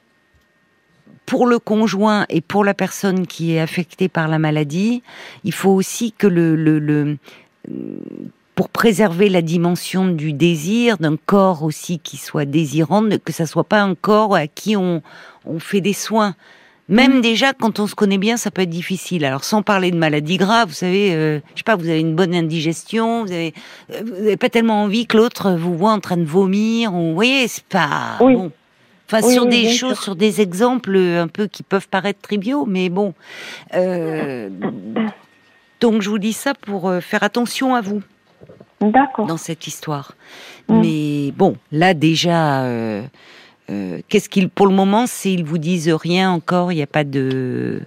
pour 1.27 1.47
le 1.47 1.59
conjoint 1.59 2.27
et 2.29 2.41
pour 2.41 2.65
la 2.65 2.75
personne 2.75 3.27
qui 3.27 3.55
est 3.55 3.61
affectée 3.61 4.09
par 4.09 4.29
la 4.29 4.39
maladie, 4.39 5.03
il 5.45 5.53
faut 5.53 5.71
aussi 5.71 6.13
que 6.13 6.27
le, 6.27 6.57
le, 6.57 6.79
le 6.79 7.19
pour 8.55 8.69
préserver 8.69 9.29
la 9.29 9.43
dimension 9.43 10.09
du 10.09 10.33
désir, 10.33 10.99
d'un 10.99 11.17
corps 11.17 11.63
aussi 11.63 11.99
qui 11.99 12.17
soit 12.17 12.45
désirant, 12.45 13.03
que 13.25 13.33
ça 13.33 13.47
soit 13.47 13.65
pas 13.65 13.81
un 13.81 13.95
corps 13.95 14.35
à 14.35 14.47
qui 14.47 14.77
on, 14.77 15.03
on 15.47 15.59
fait 15.59 15.81
des 15.81 15.95
soins. 15.95 16.35
Même 16.89 17.19
mm. 17.19 17.21
déjà, 17.23 17.53
quand 17.55 17.81
on 17.81 17.87
se 17.87 17.95
connaît 17.95 18.19
bien, 18.19 18.37
ça 18.37 18.51
peut 18.51 18.63
être 18.63 18.71
difficile. 18.71 19.25
Alors, 19.25 19.45
sans 19.45 19.63
parler 19.63 19.91
de 19.91 19.97
maladies 19.97 20.37
graves, 20.37 20.69
vous 20.69 20.75
savez, 20.75 21.15
euh, 21.15 21.41
je 21.55 21.61
sais 21.61 21.65
pas, 21.65 21.77
vous 21.77 21.89
avez 21.89 22.01
une 22.01 22.15
bonne 22.15 22.35
indigestion, 22.35 23.25
vous 23.25 23.33
avez, 23.33 23.55
euh, 23.93 24.03
vous 24.05 24.15
avez 24.15 24.37
pas 24.37 24.51
tellement 24.51 24.83
envie 24.83 25.07
que 25.07 25.17
l'autre 25.17 25.53
vous 25.53 25.77
voit 25.77 25.93
en 25.93 26.01
train 26.01 26.19
de 26.19 26.25
vomir, 26.25 26.95
ou, 26.95 27.09
vous 27.09 27.15
voyez, 27.15 27.49
c'est 27.49 27.65
pas 27.65 28.19
bon. 28.21 28.51
Enfin, 29.13 29.29
sur 29.29 29.47
des 29.47 29.69
choses, 29.69 29.99
sur 29.99 30.17
des 30.17 30.41
exemples 30.41 30.97
un 30.97 31.29
peu 31.29 31.47
qui 31.47 31.63
peuvent 31.63 31.89
paraître 31.89 32.21
triviaux, 32.23 32.65
mais 32.67 32.89
bon. 32.89 33.13
Euh, 33.75 34.49
donc, 35.81 36.01
je 36.01 36.09
vous 36.09 36.19
dis 36.19 36.33
ça 36.33 36.55
pour 36.55 36.89
euh, 36.89 37.01
faire 37.01 37.23
attention 37.23 37.75
à 37.75 37.83
vous 37.83 38.03
dans 38.81 39.37
cette 39.37 39.67
histoire. 39.67 40.13
Mm. 40.69 40.81
Mais 40.81 41.33
bon, 41.33 41.57
là 41.71 41.95
déjà, 41.95 42.63
euh, 42.65 43.03
euh, 43.71 43.99
qu'est-ce 44.09 44.29
qu'il, 44.29 44.49
pour 44.49 44.67
le 44.67 44.75
moment, 44.75 45.07
s'ils 45.07 45.45
vous 45.45 45.59
disent 45.59 45.91
rien 45.91 46.31
encore, 46.31 46.73
il 46.73 46.77
n'y 46.77 46.83
a 46.83 46.87
pas 46.87 47.05
de, 47.05 47.83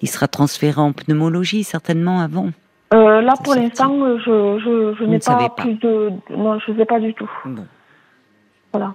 il 0.00 0.08
sera 0.08 0.26
transféré 0.28 0.80
en 0.80 0.92
pneumologie 0.92 1.64
certainement 1.64 2.20
avant. 2.20 2.50
euh, 2.94 3.20
Là, 3.20 3.34
pour 3.44 3.54
l'instant, 3.54 4.18
je, 4.18 4.58
je, 4.64 4.94
je 4.98 5.04
n'ai 5.04 5.18
pas, 5.18 5.50
plus 5.50 5.74
de. 5.74 6.10
Non, 6.30 6.58
je 6.60 6.72
ne 6.72 6.78
sais 6.78 6.84
pas 6.86 6.98
du 6.98 7.12
tout. 7.14 7.30
Voilà. 8.72 8.94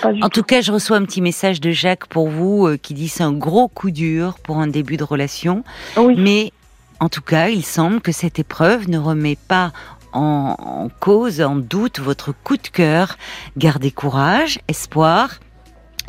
Pas 0.00 0.12
du 0.12 0.22
en 0.22 0.28
tout. 0.28 0.42
cas, 0.42 0.60
je 0.60 0.72
reçois 0.72 0.96
un 0.96 1.04
petit 1.04 1.20
message 1.20 1.60
de 1.60 1.70
Jacques 1.70 2.06
pour 2.06 2.28
vous 2.28 2.66
euh, 2.66 2.76
qui 2.76 2.94
dit 2.94 3.08
c'est 3.08 3.22
un 3.22 3.32
gros 3.32 3.68
coup 3.68 3.90
dur 3.90 4.38
pour 4.42 4.58
un 4.58 4.66
début 4.66 4.96
de 4.96 5.04
relation. 5.04 5.64
Oui. 5.96 6.14
Mais 6.18 6.52
en 7.00 7.08
tout 7.08 7.22
cas, 7.22 7.48
il 7.48 7.64
semble 7.64 8.00
que 8.00 8.12
cette 8.12 8.38
épreuve 8.38 8.88
ne 8.88 8.98
remet 8.98 9.36
pas 9.48 9.72
en, 10.12 10.88
cause, 11.00 11.42
en 11.42 11.56
doute 11.56 12.00
votre 12.00 12.32
coup 12.32 12.56
de 12.56 12.68
cœur. 12.68 13.16
Gardez 13.56 13.90
courage, 13.90 14.58
espoir. 14.68 15.40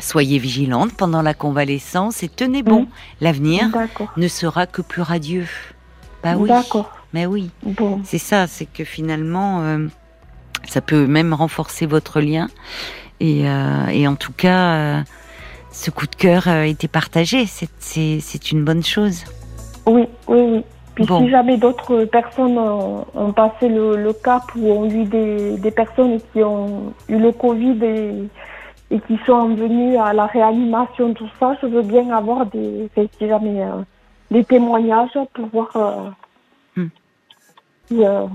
Soyez 0.00 0.38
vigilante 0.38 0.92
pendant 0.92 1.22
la 1.22 1.34
convalescence 1.34 2.22
et 2.22 2.28
tenez 2.28 2.62
bon. 2.62 2.86
L'avenir 3.20 3.68
ne 4.16 4.28
sera 4.28 4.66
que 4.66 4.80
plus 4.80 5.02
radieux. 5.02 5.48
Bah 6.22 6.34
oui. 6.36 6.48
D'accord. 6.48 6.90
Mais 7.12 7.26
oui. 7.26 7.50
Bon. 7.62 8.00
C'est 8.04 8.18
ça, 8.18 8.46
c'est 8.46 8.66
que 8.66 8.84
finalement, 8.84 9.60
euh, 9.62 9.86
ça 10.68 10.80
peut 10.80 11.06
même 11.06 11.34
renforcer 11.34 11.86
votre 11.86 12.20
lien. 12.20 12.48
Et, 13.20 13.48
euh, 13.48 14.06
en 14.06 14.14
tout 14.14 14.32
cas, 14.32 14.74
euh, 14.74 15.00
ce 15.70 15.90
coup 15.90 16.06
de 16.06 16.14
cœur 16.14 16.48
a 16.48 16.66
été 16.66 16.88
partagé. 16.88 17.46
C'est 17.46 18.52
une 18.52 18.64
bonne 18.64 18.84
chose. 18.84 19.24
Oui, 19.86 20.06
oui, 20.28 20.40
oui. 20.40 20.64
Puis 20.98 21.06
si 21.06 21.30
jamais 21.30 21.56
d'autres 21.56 22.06
personnes 22.06 22.58
ont, 22.58 23.32
passé 23.32 23.68
le, 23.68 24.12
cap 24.12 24.42
ou 24.56 24.68
ont 24.68 24.90
eu 24.90 25.04
des, 25.04 25.70
personnes 25.70 26.18
qui 26.32 26.42
ont 26.42 26.92
eu 27.08 27.18
le 27.18 27.30
Covid 27.30 27.78
et, 28.90 28.98
qui 29.06 29.16
sont 29.24 29.54
venues 29.54 29.96
à 29.96 30.12
la 30.12 30.26
réanimation, 30.26 31.14
tout 31.14 31.28
ça, 31.38 31.56
je 31.62 31.68
veux 31.68 31.82
bien 31.82 32.10
avoir 32.10 32.46
des, 32.46 32.90
si 32.96 33.28
jamais, 33.28 33.62
euh, 33.62 33.82
des 34.32 34.42
témoignages 34.42 35.16
pour 35.34 35.46
voir 35.46 35.68
euh, 36.76 36.82
hmm. 36.82 36.88
euh, 37.92 38.26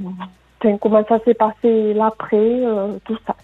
comment 0.79 1.03
ça 1.09 1.19
s'est 1.25 1.33
passé 1.33 1.93
l'après, 1.93 2.61
tout 3.03 3.17
ça. 3.27 3.35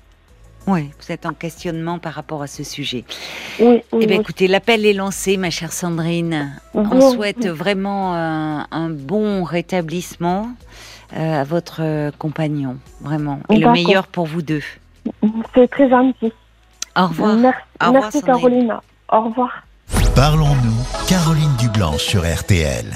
Oui, 0.68 0.90
vous 1.00 1.12
êtes 1.12 1.26
en 1.26 1.34
questionnement 1.34 2.00
par 2.00 2.14
rapport 2.14 2.42
à 2.42 2.48
ce 2.48 2.64
sujet. 2.64 3.04
Oui, 3.60 3.82
eh 4.00 4.06
bien, 4.06 4.20
écoutez, 4.20 4.48
l'appel 4.48 4.86
est 4.86 4.94
lancé, 4.94 5.38
ma 5.38 5.50
chère 5.50 5.72
Sandrine. 5.72 6.60
On 6.74 7.12
souhaite 7.12 7.48
vraiment 7.48 8.14
un, 8.14 8.90
bon 8.90 9.44
rétablissement 9.44 10.50
euh, 11.16 11.42
à 11.42 11.44
votre 11.44 12.12
compagnon, 12.18 12.78
vraiment. 13.02 13.40
Et 13.50 13.58
le 13.58 13.72
meilleur 13.72 14.08
pour 14.08 14.26
vous 14.26 14.42
deux. 14.42 14.64
C'est 15.56 15.70
très 15.70 15.90
gentil. 15.90 16.32
Au 16.96 17.08
revoir. 17.08 17.38
Merci, 17.92 18.22
Carolina. 18.22 18.82
Au 19.12 19.22
revoir. 19.22 19.64
Parlons-nous, 20.16 21.08
Caroline 21.08 21.56
Dublanche 21.58 22.04
sur 22.04 22.22
RTL. 22.22 22.86